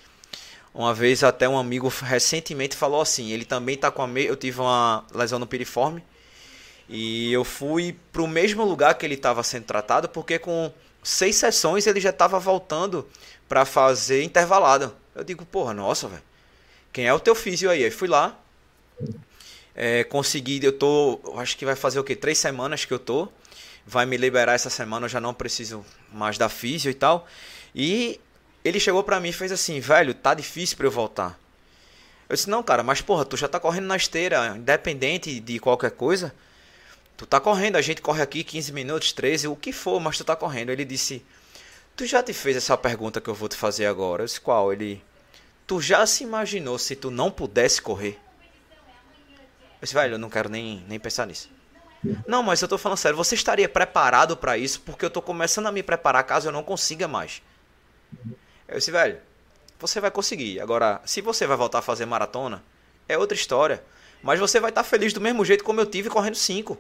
Uma 0.78 0.94
vez 0.94 1.24
até 1.24 1.50
um 1.50 1.58
amigo 1.58 1.88
recentemente 1.88 2.76
falou 2.76 3.02
assim, 3.02 3.32
ele 3.32 3.46
também 3.46 3.76
tá 3.76 3.90
com 3.90 4.04
a 4.04 4.08
me... 4.08 4.24
eu 4.24 4.36
tive 4.36 4.62
uma 4.62 5.04
lesão 5.12 5.40
no 5.40 5.48
piriforme 5.48 6.04
e 6.88 7.34
eu 7.34 7.44
fui 7.44 7.98
pro 8.12 8.28
mesmo 8.28 8.63
lugar 8.63 8.94
que 8.94 9.04
ele 9.04 9.16
estava 9.16 9.42
sendo 9.42 9.63
tratado 9.63 10.08
porque 10.08 10.38
com 10.38 10.72
seis 11.02 11.36
sessões 11.36 11.88
ele 11.88 12.00
já 12.00 12.12
estava 12.12 12.40
voltando 12.40 13.08
para 13.50 13.66
fazer 13.66 14.22
intervalado. 14.22 14.96
Eu 15.16 15.24
digo, 15.24 15.44
porra, 15.48 15.74
nossa, 15.74 16.08
velho. 16.08 16.22
Quem 16.94 17.08
é 17.08 17.13
o 17.13 17.20
teu 17.20 17.34
físio 17.34 17.72
aí? 17.72 17.84
Aí 17.84 17.90
fui 17.90 18.08
lá, 18.08 18.40
é, 19.74 20.04
consegui, 20.04 20.63
eu 20.63 20.74
tô, 20.74 21.20
acho 21.38 21.58
que 21.58 21.66
vai 21.66 21.76
fazer 21.76 22.00
o 22.00 22.04
quê? 22.04 22.16
Três 22.16 22.38
semanas 22.38 22.86
que 22.86 22.94
eu 22.94 23.00
tô. 23.00 23.28
Vai 23.84 24.06
me 24.06 24.16
liberar 24.16 24.54
essa 24.54 24.70
semana, 24.70 25.06
eu 25.06 25.10
já 25.10 25.20
não 25.20 25.34
preciso 25.34 25.84
mais 26.13 26.38
da 26.38 26.50
físio 26.50 26.92
e 26.92 26.94
tal. 26.94 27.28
E 27.74 28.20
ele 28.67 28.80
chegou 28.80 29.03
pra 29.03 29.19
mim 29.19 29.30
e 29.30 29.34
fez 29.34 29.51
assim, 29.51 29.80
velho, 29.80 30.13
tá 30.13 30.34
difícil 30.34 30.77
pra 30.77 30.88
eu 30.88 30.91
voltar. 30.91 31.39
Eu 32.30 32.36
disse, 32.36 32.49
não, 32.49 32.62
cara, 32.62 32.84
mas 32.84 33.01
porra, 33.01 33.23
tu 33.23 33.38
já 33.38 33.47
tá 33.47 33.60
correndo 33.60 33.86
na 33.86 33.95
esteira, 33.95 34.56
independente 34.58 35.39
de 35.39 35.60
qualquer 35.60 35.91
coisa. 35.91 36.34
Tu 37.15 37.25
tá 37.25 37.39
correndo, 37.39 37.77
a 37.77 37.82
gente 37.82 38.01
corre 38.01 38.21
aqui 38.21 38.43
15 38.43 38.73
minutos, 38.73 39.12
13, 39.12 39.47
o 39.47 39.56
que 39.56 39.71
for, 39.71 39.99
mas 39.99 40.17
tu 40.17 40.23
tá 40.23 40.36
correndo. 40.36 40.69
Ele 40.69 40.84
disse, 40.84 41.25
tu 41.95 42.06
já 42.06 42.21
te 42.21 42.34
fez 42.34 42.58
essa 42.58 42.77
pergunta 42.77 43.21
que 43.21 43.30
eu 43.30 43.34
vou 43.34 43.47
te 43.47 43.56
fazer 43.56 43.86
agora? 43.86 44.23
Eu 44.23 44.25
disse, 44.25 44.41
qual? 44.41 44.73
Ele, 44.73 45.01
tu 45.65 45.82
já 45.82 46.06
se 46.06 46.23
imaginou 46.23 46.77
se 46.77 46.95
tu 46.95 47.10
não 47.10 47.32
pudesse 47.32 47.82
correr? 47.82 48.19
Eu 49.80 49.84
disse, 49.84 49.93
velho, 49.93 50.15
eu 50.15 50.19
não 50.19 50.30
quero 50.30 50.49
nem, 50.49 50.84
nem 50.88 50.99
pensar 50.99 51.25
nisso. 51.25 51.49
Não, 52.27 52.43
mas 52.43 52.62
eu 52.62 52.67
tô 52.67 52.77
falando 52.77 52.97
sério, 52.97 53.17
você 53.17 53.36
estaria 53.36 53.67
preparado 53.67 54.38
para 54.38 54.58
isso? 54.58 54.82
Porque 54.82 55.06
eu 55.06 55.10
tô 55.10 55.21
começando 55.21 55.67
a 55.67 55.71
me 55.71 55.82
preparar 55.82 56.23
caso 56.23 56.47
eu 56.47 56.51
não 56.51 56.63
consiga 56.63 57.08
mais. 57.08 57.41
Eu 58.67 58.77
disse, 58.77 58.91
velho, 58.91 59.17
você 59.80 59.99
vai 59.99 60.12
conseguir. 60.12 60.60
Agora, 60.60 61.01
se 61.06 61.21
você 61.21 61.45
vai 61.45 61.56
voltar 61.56 61.80
a 61.80 61.82
fazer 61.82 62.06
maratona, 62.06 62.63
é 63.08 63.17
outra 63.17 63.36
história. 63.36 63.84
Mas 64.21 64.39
você 64.39 64.60
vai 64.60 64.69
estar 64.69 64.84
feliz 64.84 65.13
do 65.13 65.21
mesmo 65.21 65.45
jeito 65.45 65.63
como 65.63 65.80
eu 65.80 65.86
tive 65.86 66.10
correndo 66.10 66.36
5. 66.36 66.77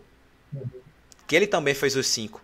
Que 1.27 1.35
ele 1.35 1.47
também 1.47 1.73
fez 1.73 1.95
os 1.95 2.07
5. 2.07 2.41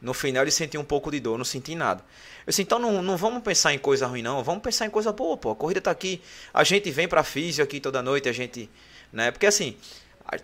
No 0.00 0.12
final 0.12 0.44
ele 0.44 0.50
sentiu 0.50 0.80
um 0.80 0.84
pouco 0.84 1.10
de 1.10 1.18
dor, 1.18 1.38
não 1.38 1.44
senti 1.44 1.74
nada. 1.74 2.04
Eu 2.46 2.50
disse, 2.50 2.60
então 2.60 2.78
não, 2.78 3.00
não 3.00 3.16
vamos 3.16 3.42
pensar 3.42 3.72
em 3.72 3.78
coisa 3.78 4.06
ruim, 4.06 4.22
não. 4.22 4.44
Vamos 4.44 4.62
pensar 4.62 4.84
em 4.84 4.90
coisa 4.90 5.10
boa, 5.12 5.36
pô. 5.36 5.52
A 5.52 5.56
corrida 5.56 5.80
tá 5.80 5.90
aqui. 5.90 6.20
A 6.52 6.62
gente 6.62 6.90
vem 6.90 7.08
pra 7.08 7.24
físio 7.24 7.64
aqui 7.64 7.80
toda 7.80 8.02
noite, 8.02 8.28
a 8.28 8.32
gente. 8.32 8.68
Né? 9.10 9.30
Porque 9.30 9.46
assim, 9.46 9.76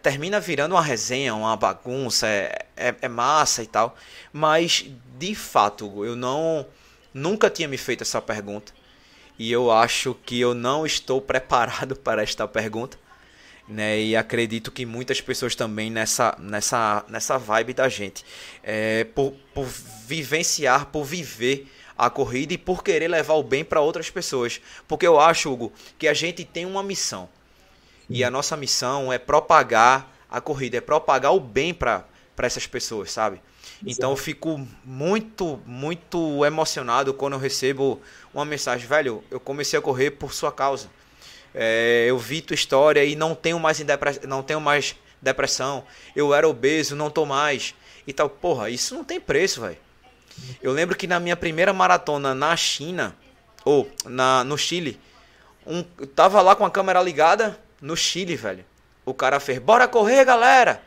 termina 0.02 0.40
virando 0.40 0.74
uma 0.74 0.82
resenha, 0.82 1.34
uma 1.34 1.54
bagunça, 1.56 2.26
é, 2.26 2.64
é, 2.74 2.94
é 3.02 3.08
massa 3.08 3.62
e 3.62 3.66
tal. 3.66 3.94
Mas, 4.32 4.86
de 5.18 5.34
fato, 5.34 6.04
eu 6.06 6.16
não 6.16 6.66
Nunca 7.12 7.50
tinha 7.50 7.68
me 7.68 7.76
feito 7.76 8.02
essa 8.02 8.20
pergunta 8.20 8.72
e 9.38 9.50
eu 9.50 9.70
acho 9.70 10.14
que 10.26 10.38
eu 10.38 10.54
não 10.54 10.84
estou 10.84 11.20
preparado 11.22 11.96
para 11.96 12.22
esta 12.22 12.46
pergunta. 12.46 12.98
Né, 13.66 14.00
e 14.00 14.16
acredito 14.16 14.72
que 14.72 14.84
muitas 14.84 15.20
pessoas 15.20 15.54
também 15.54 15.90
nessa, 15.90 16.36
nessa, 16.40 17.04
nessa 17.08 17.38
vibe 17.38 17.72
da 17.72 17.88
gente. 17.88 18.24
É, 18.64 19.04
por, 19.04 19.32
por 19.54 19.64
vivenciar, 19.64 20.86
por 20.86 21.04
viver 21.04 21.70
a 21.96 22.10
corrida 22.10 22.52
e 22.52 22.58
por 22.58 22.82
querer 22.82 23.06
levar 23.06 23.34
o 23.34 23.44
bem 23.44 23.64
para 23.64 23.80
outras 23.80 24.10
pessoas. 24.10 24.60
Porque 24.88 25.06
eu 25.06 25.20
acho, 25.20 25.52
Hugo, 25.52 25.72
que 25.98 26.08
a 26.08 26.14
gente 26.14 26.44
tem 26.44 26.66
uma 26.66 26.82
missão. 26.82 27.28
E 28.08 28.24
a 28.24 28.30
nossa 28.30 28.56
missão 28.56 29.12
é 29.12 29.18
propagar 29.18 30.16
a 30.28 30.40
corrida, 30.40 30.78
é 30.78 30.80
propagar 30.80 31.32
o 31.32 31.38
bem 31.38 31.72
para 31.72 32.04
essas 32.38 32.66
pessoas, 32.66 33.12
sabe? 33.12 33.40
Então 33.86 34.10
eu 34.10 34.16
fico 34.16 34.66
muito, 34.84 35.60
muito 35.64 36.44
emocionado 36.44 37.14
quando 37.14 37.32
eu 37.34 37.38
recebo 37.38 38.00
uma 38.32 38.44
mensagem, 38.44 38.86
velho, 38.86 39.24
eu 39.30 39.40
comecei 39.40 39.78
a 39.78 39.82
correr 39.82 40.10
por 40.12 40.34
sua 40.34 40.52
causa. 40.52 40.90
É, 41.54 42.06
eu 42.08 42.18
vi 42.18 42.40
tua 42.42 42.54
história 42.54 43.04
e 43.04 43.16
não 43.16 43.34
tenho 43.34 43.58
mais 43.58 43.80
não 44.26 44.42
tenho 44.42 44.60
mais 44.60 44.94
depressão. 45.20 45.84
Eu 46.14 46.34
era 46.34 46.48
obeso, 46.48 46.94
não 46.94 47.10
tô 47.10 47.24
mais. 47.24 47.74
E 48.06 48.12
tal, 48.12 48.28
porra, 48.28 48.70
isso 48.70 48.94
não 48.94 49.04
tem 49.04 49.20
preço, 49.20 49.60
velho. 49.60 49.78
Eu 50.62 50.72
lembro 50.72 50.96
que 50.96 51.06
na 51.06 51.20
minha 51.20 51.36
primeira 51.36 51.72
maratona 51.72 52.34
na 52.34 52.56
China, 52.56 53.16
ou 53.64 53.90
na, 54.04 54.44
no 54.44 54.56
Chile, 54.56 54.98
um, 55.66 55.84
eu 55.98 56.06
tava 56.06 56.40
lá 56.40 56.56
com 56.56 56.64
a 56.64 56.70
câmera 56.70 57.02
ligada 57.02 57.58
no 57.80 57.96
Chile, 57.96 58.36
velho. 58.36 58.64
O 59.04 59.12
cara 59.12 59.40
fez, 59.40 59.58
bora 59.58 59.88
correr, 59.88 60.24
galera! 60.24 60.82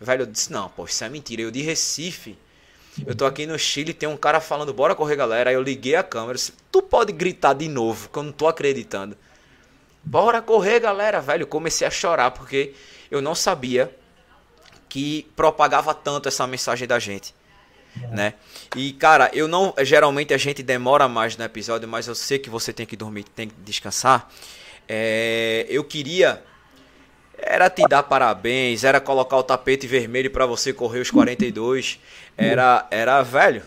Velho, 0.00 0.22
eu 0.22 0.26
disse, 0.26 0.52
não, 0.52 0.68
pô, 0.68 0.84
isso 0.84 1.02
é 1.04 1.08
mentira. 1.08 1.42
Eu 1.42 1.50
de 1.50 1.62
Recife. 1.62 2.36
Eu 3.06 3.14
tô 3.14 3.26
aqui 3.26 3.46
no 3.46 3.58
Chile, 3.58 3.92
tem 3.92 4.08
um 4.08 4.16
cara 4.16 4.40
falando, 4.40 4.72
bora 4.72 4.94
correr, 4.94 5.16
galera. 5.16 5.50
Aí 5.50 5.56
eu 5.56 5.62
liguei 5.62 5.96
a 5.96 6.02
câmera. 6.02 6.34
Disse, 6.34 6.52
tu 6.70 6.80
pode 6.80 7.12
gritar 7.12 7.52
de 7.54 7.68
novo, 7.68 8.08
que 8.08 8.18
eu 8.18 8.22
não 8.22 8.32
tô 8.32 8.46
acreditando. 8.46 9.16
Bora 10.04 10.40
correr, 10.40 10.80
galera, 10.80 11.20
velho. 11.20 11.46
Comecei 11.46 11.86
a 11.86 11.90
chorar 11.90 12.30
porque 12.30 12.74
eu 13.10 13.20
não 13.20 13.34
sabia 13.34 13.94
que 14.88 15.26
propagava 15.34 15.92
tanto 15.94 16.28
essa 16.28 16.46
mensagem 16.46 16.86
da 16.86 16.98
gente. 16.98 17.34
Né? 18.10 18.34
E 18.76 18.92
cara, 18.92 19.30
eu 19.32 19.48
não. 19.48 19.72
Geralmente 19.82 20.34
a 20.34 20.36
gente 20.36 20.62
demora 20.62 21.08
mais 21.08 21.36
no 21.36 21.44
episódio, 21.44 21.88
mas 21.88 22.06
eu 22.06 22.14
sei 22.14 22.38
que 22.38 22.50
você 22.50 22.72
tem 22.72 22.84
que 22.84 22.96
dormir, 22.96 23.24
tem 23.24 23.48
que 23.48 23.54
descansar. 23.60 24.28
É, 24.88 25.64
eu 25.68 25.82
queria 25.84 26.42
era 27.38 27.68
te 27.68 27.86
dar 27.88 28.02
parabéns, 28.02 28.84
era 28.84 29.00
colocar 29.00 29.36
o 29.36 29.42
tapete 29.42 29.86
vermelho 29.86 30.30
para 30.30 30.46
você 30.46 30.72
correr 30.72 31.00
os 31.00 31.10
42. 31.10 31.98
Era, 32.36 32.86
era 32.90 33.22
velho. 33.22 33.62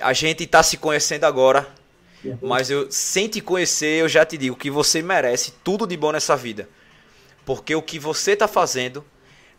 A 0.00 0.12
gente 0.12 0.46
tá 0.46 0.62
se 0.62 0.76
conhecendo 0.76 1.24
agora, 1.24 1.68
mas 2.40 2.70
eu 2.70 2.90
sem 2.90 3.28
te 3.28 3.40
conhecer, 3.40 4.00
eu 4.00 4.08
já 4.08 4.24
te 4.24 4.38
digo 4.38 4.56
que 4.56 4.70
você 4.70 5.02
merece 5.02 5.52
tudo 5.64 5.86
de 5.86 5.96
bom 5.96 6.12
nessa 6.12 6.36
vida. 6.36 6.68
Porque 7.44 7.74
o 7.74 7.82
que 7.82 7.98
você 7.98 8.36
tá 8.36 8.46
fazendo 8.46 9.04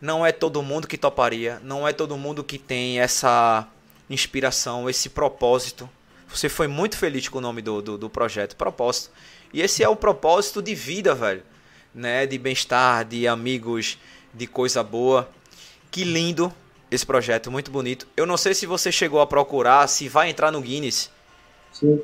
não 0.00 0.24
é 0.24 0.32
todo 0.32 0.62
mundo 0.62 0.88
que 0.88 0.96
toparia, 0.96 1.60
não 1.62 1.86
é 1.86 1.92
todo 1.92 2.16
mundo 2.16 2.42
que 2.42 2.58
tem 2.58 2.98
essa 2.98 3.68
inspiração, 4.08 4.88
esse 4.88 5.10
propósito. 5.10 5.88
Você 6.28 6.48
foi 6.48 6.66
muito 6.66 6.96
feliz 6.96 7.28
com 7.28 7.38
o 7.38 7.42
nome 7.42 7.60
do, 7.60 7.82
do, 7.82 7.98
do 7.98 8.08
projeto, 8.08 8.56
propósito. 8.56 9.10
E 9.52 9.60
esse 9.60 9.82
é 9.82 9.88
o 9.88 9.94
propósito 9.94 10.62
de 10.62 10.74
vida, 10.74 11.14
velho 11.14 11.42
né, 11.94 12.26
de 12.26 12.38
bem-estar, 12.38 13.04
de 13.04 13.26
amigos, 13.26 13.98
de 14.32 14.46
coisa 14.46 14.82
boa. 14.82 15.28
Que 15.90 16.04
lindo 16.04 16.52
esse 16.90 17.04
projeto, 17.04 17.50
muito 17.50 17.70
bonito. 17.70 18.06
Eu 18.16 18.26
não 18.26 18.36
sei 18.36 18.54
se 18.54 18.66
você 18.66 18.90
chegou 18.90 19.20
a 19.20 19.26
procurar, 19.26 19.86
se 19.88 20.08
vai 20.08 20.30
entrar 20.30 20.50
no 20.50 20.60
Guinness. 20.60 21.10
Sim. 21.72 22.00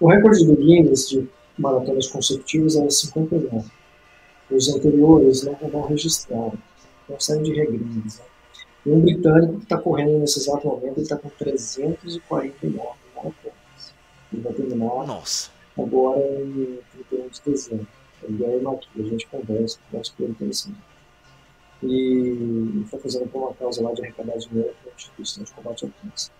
O 0.00 0.08
recorde 0.08 0.44
do 0.46 0.56
Guinness 0.56 1.08
de 1.08 1.28
maratonas 1.58 2.08
consecutivas 2.08 2.76
é 2.76 2.88
51. 2.88 3.64
Os 4.50 4.68
anteriores 4.68 5.42
não 5.44 5.54
vão 5.54 5.82
registrar. 5.82 6.52
Então, 7.04 7.20
série 7.20 7.42
de 7.42 7.52
regrinhas. 7.54 8.18
Né? 8.18 8.24
E 8.84 8.90
um 8.90 9.00
britânico 9.00 9.58
que 9.58 9.62
está 9.64 9.78
correndo 9.78 10.18
nesse 10.18 10.40
exato 10.40 10.66
momento, 10.66 11.00
está 11.00 11.16
com 11.16 11.28
349 11.30 12.98
maratonas. 13.14 13.94
Ele 14.32 14.42
vai 14.42 14.52
terminar 14.52 15.06
Nossa. 15.06 15.50
agora 15.78 16.20
em 16.20 16.78
31 17.08 17.28
de 17.28 17.40
dezembro. 17.46 18.01
Ele 18.24 18.44
é 18.44 18.56
aqui, 18.56 18.88
a 18.98 19.02
gente 19.02 19.26
conversa, 19.26 19.78
conversa 19.90 20.12
com 20.16 20.22
ele 20.24 20.32
interessante. 20.32 20.78
E 21.82 22.82
está 22.84 22.98
fazendo 22.98 23.28
por 23.28 23.38
uma 23.42 23.54
causa 23.54 23.82
lá 23.82 23.92
de 23.92 24.02
arrecadar 24.02 24.36
dinheiro 24.38 24.74
para 24.82 24.92
a 24.92 24.94
instituição 24.94 25.42
de 25.42 25.52
combate 25.52 25.84
ao 25.84 25.90
câncer. 26.00 26.32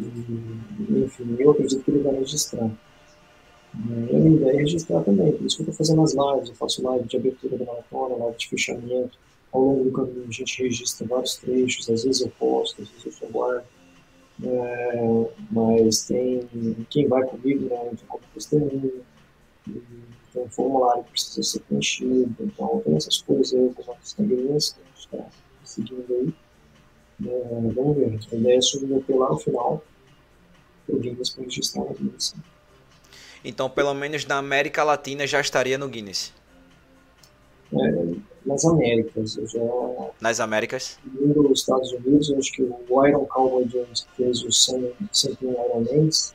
E, 0.00 1.04
enfim, 1.04 1.36
eu 1.38 1.50
acredito 1.50 1.84
que 1.84 1.90
ele 1.90 2.02
vai 2.02 2.14
registrar. 2.14 2.70
E 3.74 4.14
ele 4.14 4.38
vai 4.38 4.56
registrar 4.56 5.02
também, 5.02 5.32
por 5.32 5.46
isso 5.46 5.56
que 5.56 5.62
eu 5.62 5.70
estou 5.70 5.74
fazendo 5.74 6.02
as 6.02 6.12
lives, 6.14 6.48
eu 6.50 6.54
faço 6.56 6.82
live 6.82 7.06
de 7.06 7.16
abertura 7.16 7.56
da 7.56 7.64
maratona, 7.64 8.16
live 8.16 8.36
de 8.36 8.48
fechamento. 8.48 9.18
Ao 9.52 9.60
longo 9.60 9.84
do 9.84 9.92
caminho 9.92 10.26
a 10.28 10.32
gente 10.32 10.62
registra 10.62 11.06
vários 11.06 11.36
trechos, 11.36 11.88
às 11.88 12.04
vezes 12.04 12.22
eu 12.22 12.32
posto, 12.38 12.82
às 12.82 12.88
vezes 12.88 13.06
eu 13.06 13.12
só 13.12 13.26
guardo. 13.26 13.64
É, 14.44 15.28
mas 15.50 16.04
tem 16.06 16.48
quem 16.90 17.06
vai 17.06 17.24
comigo, 17.24 17.68
né, 17.68 17.78
tem 17.90 18.06
como 18.08 18.22
testemunha, 18.34 18.92
tem 20.32 20.42
um 20.42 20.48
formulário 20.48 21.04
que 21.04 21.10
precisa 21.12 21.42
ser 21.42 21.60
preenchido, 21.60 22.34
então 22.40 22.82
tem 22.84 22.96
essas 22.96 23.20
coisas 23.22 23.52
aí, 23.52 23.60
algumas 23.60 24.12
regrinhas 24.18 24.72
que 24.72 24.80
a 24.80 24.84
gente 24.84 24.98
está 24.98 25.38
seguindo 25.64 26.06
aí. 26.08 26.34
É, 27.24 27.72
vamos 27.74 27.96
ver, 27.96 28.18
a 28.32 28.34
ideia 28.34 28.58
é 28.58 28.60
submeter 28.60 29.16
lá 29.16 29.28
no 29.28 29.38
final 29.38 29.84
o 30.88 30.98
Guinness 30.98 31.30
para 31.30 31.44
registrar 31.44 31.84
no 31.84 31.94
Guinness. 31.94 32.34
Então, 33.44 33.68
pelo 33.68 33.94
menos 33.94 34.24
na 34.26 34.38
América 34.38 34.84
Latina 34.84 35.26
já 35.26 35.40
estaria 35.40 35.78
no 35.78 35.88
Guinness. 35.88 36.32
É, 37.72 38.14
nas 38.44 38.64
Américas, 38.64 39.36
eu 39.36 39.46
já. 39.46 39.60
Nas 40.20 40.40
Américas? 40.40 40.98
Nos 41.04 41.60
Estados 41.60 41.92
Unidos, 41.92 42.30
eu 42.30 42.38
acho 42.38 42.52
que 42.52 42.62
o 42.62 43.06
Iron 43.06 43.24
Cowboy 43.26 43.64
Jones, 43.66 44.06
fez 44.16 44.42
o 44.42 44.52
100, 44.52 44.92
101 45.10 45.50
Ironmans, 45.52 46.34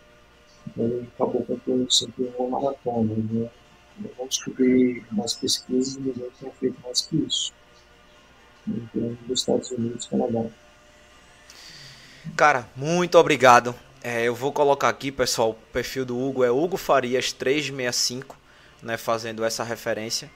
ele 0.77 1.07
acabou 1.15 1.43
concluindo 1.43 1.91
101 1.91 2.49
maratona. 2.49 3.13
Né? 3.15 3.49
Vão 4.17 4.27
descobrir 4.27 5.05
mais 5.11 5.33
pesquisas, 5.33 5.97
ninguém 5.97 6.29
tem 6.39 6.51
feito 6.59 6.79
mais 6.83 7.01
que 7.01 7.15
isso. 7.17 7.53
Então, 8.67 9.17
dos 9.27 9.39
Estados 9.39 9.71
Unidos 9.71 10.05
e 10.05 10.09
Canadá. 10.09 10.45
Cara, 12.35 12.67
muito 12.75 13.17
obrigado. 13.17 13.73
É, 14.03 14.23
eu 14.23 14.35
vou 14.35 14.51
colocar 14.51 14.89
aqui, 14.89 15.11
pessoal, 15.11 15.51
o 15.51 15.53
perfil 15.53 16.05
do 16.05 16.19
Hugo 16.19 16.43
é 16.43 16.51
Hugo 16.51 16.77
Farias 16.77 17.31
365, 17.31 18.37
né, 18.81 18.97
fazendo 18.97 19.43
essa 19.43 19.63
referência 19.63 20.29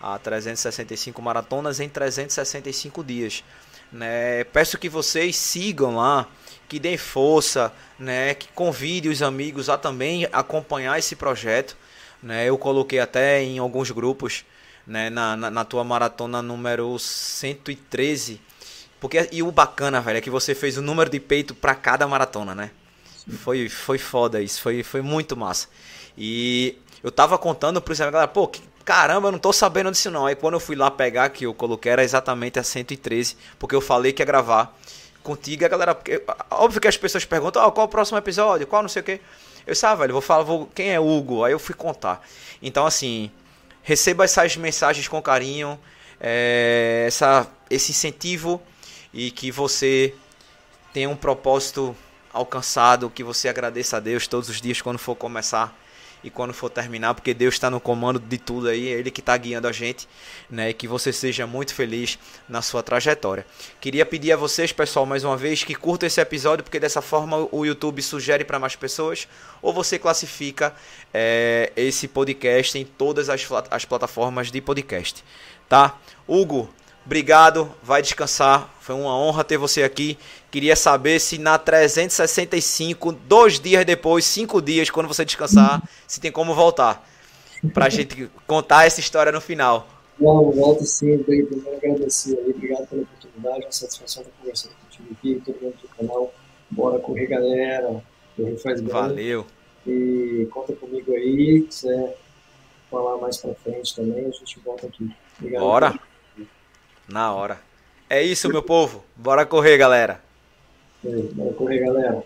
a 0.00 0.18
365 0.18 1.22
maratonas 1.22 1.80
em 1.80 1.88
365 1.88 3.02
dias. 3.02 3.42
Né? 3.90 4.44
Peço 4.44 4.76
que 4.76 4.88
vocês 4.88 5.36
sigam 5.36 5.96
lá, 5.96 6.28
que 6.68 6.78
deem 6.78 6.98
força, 6.98 7.72
né? 7.98 8.34
que 8.34 8.48
convide 8.48 9.08
os 9.08 9.22
amigos 9.22 9.68
a 9.68 9.78
também 9.78 10.28
acompanhar 10.32 10.98
esse 10.98 11.16
projeto. 11.16 11.76
Né? 12.24 12.48
Eu 12.48 12.56
coloquei 12.56 12.98
até 12.98 13.42
em 13.42 13.58
alguns 13.58 13.90
grupos 13.90 14.46
né? 14.86 15.10
na, 15.10 15.36
na, 15.36 15.50
na 15.50 15.64
tua 15.64 15.84
maratona 15.84 16.40
número 16.40 16.98
113. 16.98 18.40
Porque, 18.98 19.28
e 19.30 19.42
o 19.42 19.52
bacana, 19.52 20.00
velho, 20.00 20.16
é 20.16 20.20
que 20.22 20.30
você 20.30 20.54
fez 20.54 20.78
o 20.78 20.82
número 20.82 21.10
de 21.10 21.20
peito 21.20 21.54
para 21.54 21.74
cada 21.74 22.08
maratona, 22.08 22.54
né? 22.54 22.70
Foi, 23.42 23.68
foi 23.68 23.98
foda 23.98 24.40
isso, 24.40 24.60
foi, 24.60 24.82
foi 24.82 25.02
muito 25.02 25.36
massa. 25.36 25.68
E 26.16 26.78
eu 27.02 27.12
tava 27.12 27.36
contando 27.36 27.82
pro 27.82 27.92
exemplo, 27.92 28.12
galera, 28.12 28.28
pô, 28.28 28.50
caramba, 28.84 29.28
eu 29.28 29.32
não 29.32 29.38
tô 29.38 29.52
sabendo 29.52 29.90
disso 29.90 30.10
não. 30.10 30.24
Aí 30.24 30.34
quando 30.34 30.54
eu 30.54 30.60
fui 30.60 30.76
lá 30.76 30.90
pegar, 30.90 31.28
que 31.28 31.44
eu 31.44 31.52
coloquei, 31.52 31.92
era 31.92 32.02
exatamente 32.02 32.58
a 32.58 32.62
113, 32.62 33.36
porque 33.58 33.74
eu 33.74 33.80
falei 33.82 34.12
que 34.12 34.22
ia 34.22 34.26
gravar 34.26 34.74
contigo, 35.22 35.64
a 35.64 35.68
galera. 35.68 35.94
Porque, 35.94 36.22
óbvio 36.50 36.80
que 36.80 36.88
as 36.88 36.96
pessoas 36.96 37.26
perguntam, 37.26 37.66
oh, 37.66 37.72
qual 37.72 37.86
o 37.86 37.90
próximo 37.90 38.16
episódio? 38.16 38.66
Qual 38.66 38.80
não 38.80 38.88
sei 38.88 39.00
o 39.00 39.04
quê. 39.04 39.20
Eu 39.66 39.72
disse, 39.72 39.86
ah, 39.86 39.94
velho, 39.94 40.12
vou 40.12 40.22
falar, 40.22 40.42
vou, 40.42 40.66
quem 40.74 40.90
é 40.90 41.00
Hugo? 41.00 41.44
Aí 41.44 41.52
eu 41.52 41.58
fui 41.58 41.74
contar. 41.74 42.26
Então, 42.62 42.86
assim, 42.86 43.30
receba 43.82 44.24
essas 44.24 44.56
mensagens 44.56 45.08
com 45.08 45.20
carinho, 45.22 45.78
é, 46.20 47.04
essa, 47.06 47.46
esse 47.70 47.92
incentivo 47.92 48.60
e 49.12 49.30
que 49.30 49.50
você 49.50 50.14
tenha 50.92 51.08
um 51.08 51.16
propósito 51.16 51.96
alcançado, 52.32 53.10
que 53.10 53.22
você 53.22 53.48
agradeça 53.48 53.96
a 53.96 54.00
Deus 54.00 54.26
todos 54.26 54.48
os 54.48 54.60
dias 54.60 54.82
quando 54.82 54.98
for 54.98 55.14
começar 55.14 55.74
e 56.24 56.30
quando 56.30 56.54
for 56.54 56.70
terminar, 56.70 57.14
porque 57.14 57.34
Deus 57.34 57.54
está 57.54 57.70
no 57.70 57.78
comando 57.78 58.18
de 58.18 58.38
tudo 58.38 58.68
aí, 58.68 58.88
é 58.88 58.92
Ele 58.92 59.10
que 59.10 59.20
está 59.20 59.36
guiando 59.36 59.68
a 59.68 59.72
gente, 59.72 60.08
né? 60.50 60.70
E 60.70 60.74
que 60.74 60.88
você 60.88 61.12
seja 61.12 61.46
muito 61.46 61.74
feliz 61.74 62.18
na 62.48 62.62
sua 62.62 62.82
trajetória. 62.82 63.46
Queria 63.78 64.06
pedir 64.06 64.32
a 64.32 64.36
vocês, 64.36 64.72
pessoal, 64.72 65.04
mais 65.04 65.22
uma 65.22 65.36
vez, 65.36 65.62
que 65.62 65.74
curtam 65.74 66.06
esse 66.06 66.20
episódio, 66.20 66.64
porque 66.64 66.80
dessa 66.80 67.02
forma 67.02 67.46
o 67.52 67.66
YouTube 67.66 68.00
sugere 68.00 68.42
para 68.42 68.58
mais 68.58 68.74
pessoas, 68.74 69.28
ou 69.60 69.70
você 69.70 69.98
classifica 69.98 70.74
é, 71.12 71.70
esse 71.76 72.08
podcast 72.08 72.78
em 72.78 72.86
todas 72.86 73.28
as, 73.28 73.46
as 73.70 73.84
plataformas 73.84 74.50
de 74.50 74.62
podcast, 74.62 75.22
tá? 75.68 75.98
Hugo, 76.26 76.72
Obrigado, 77.04 77.70
vai 77.82 78.00
descansar. 78.00 78.68
Foi 78.80 78.94
uma 78.94 79.16
honra 79.16 79.44
ter 79.44 79.58
você 79.58 79.82
aqui. 79.82 80.18
Queria 80.50 80.76
saber 80.76 81.20
se 81.20 81.38
na 81.38 81.58
365, 81.58 83.12
dois 83.12 83.58
dias 83.58 83.84
depois, 83.84 84.24
cinco 84.24 84.60
dias, 84.62 84.90
quando 84.90 85.06
você 85.06 85.24
descansar, 85.24 85.82
se 86.06 86.20
tem 86.20 86.30
como 86.30 86.54
voltar. 86.54 87.06
Pra 87.72 87.88
gente 87.88 88.30
contar 88.46 88.86
essa 88.86 89.00
história 89.00 89.32
no 89.32 89.40
final. 89.40 89.88
Não, 90.18 90.50
volto 90.52 90.84
sim. 90.84 91.18
Primeiro 91.18 91.64
agradecer 91.76 92.38
aí. 92.38 92.50
Obrigado 92.50 92.86
pela 92.88 93.02
oportunidade. 93.02 93.64
Uma 93.64 93.72
satisfação 93.72 94.22
estar 94.22 94.34
conversando 94.38 94.72
contigo 94.82 95.08
aqui, 95.18 95.42
todo 95.44 95.62
mundo 95.62 95.76
do 95.82 95.88
canal. 95.88 96.34
Bora 96.70 96.98
correr, 96.98 97.26
galera. 97.26 98.02
Correr 98.36 98.56
faz 98.58 98.80
bem. 98.80 98.92
Valeu. 98.92 99.46
E 99.86 100.46
conta 100.50 100.72
comigo 100.74 101.12
aí. 101.12 101.66
Se 101.70 101.86
quiser 101.86 102.16
falar 102.90 103.16
mais 103.18 103.38
pra 103.38 103.54
frente 103.54 103.94
também, 103.94 104.26
a 104.26 104.30
gente 104.30 104.60
volta 104.64 104.86
aqui. 104.86 105.10
Obrigado. 105.38 105.62
Bora. 105.62 106.00
Na 107.08 107.32
hora. 107.32 107.60
É 108.08 108.22
isso, 108.22 108.48
meu 108.48 108.62
povo. 108.62 109.04
Bora 109.14 109.46
correr, 109.46 109.76
galera. 109.76 110.20
Bora 111.02 111.52
correr, 111.54 111.78
galera. 111.80 112.24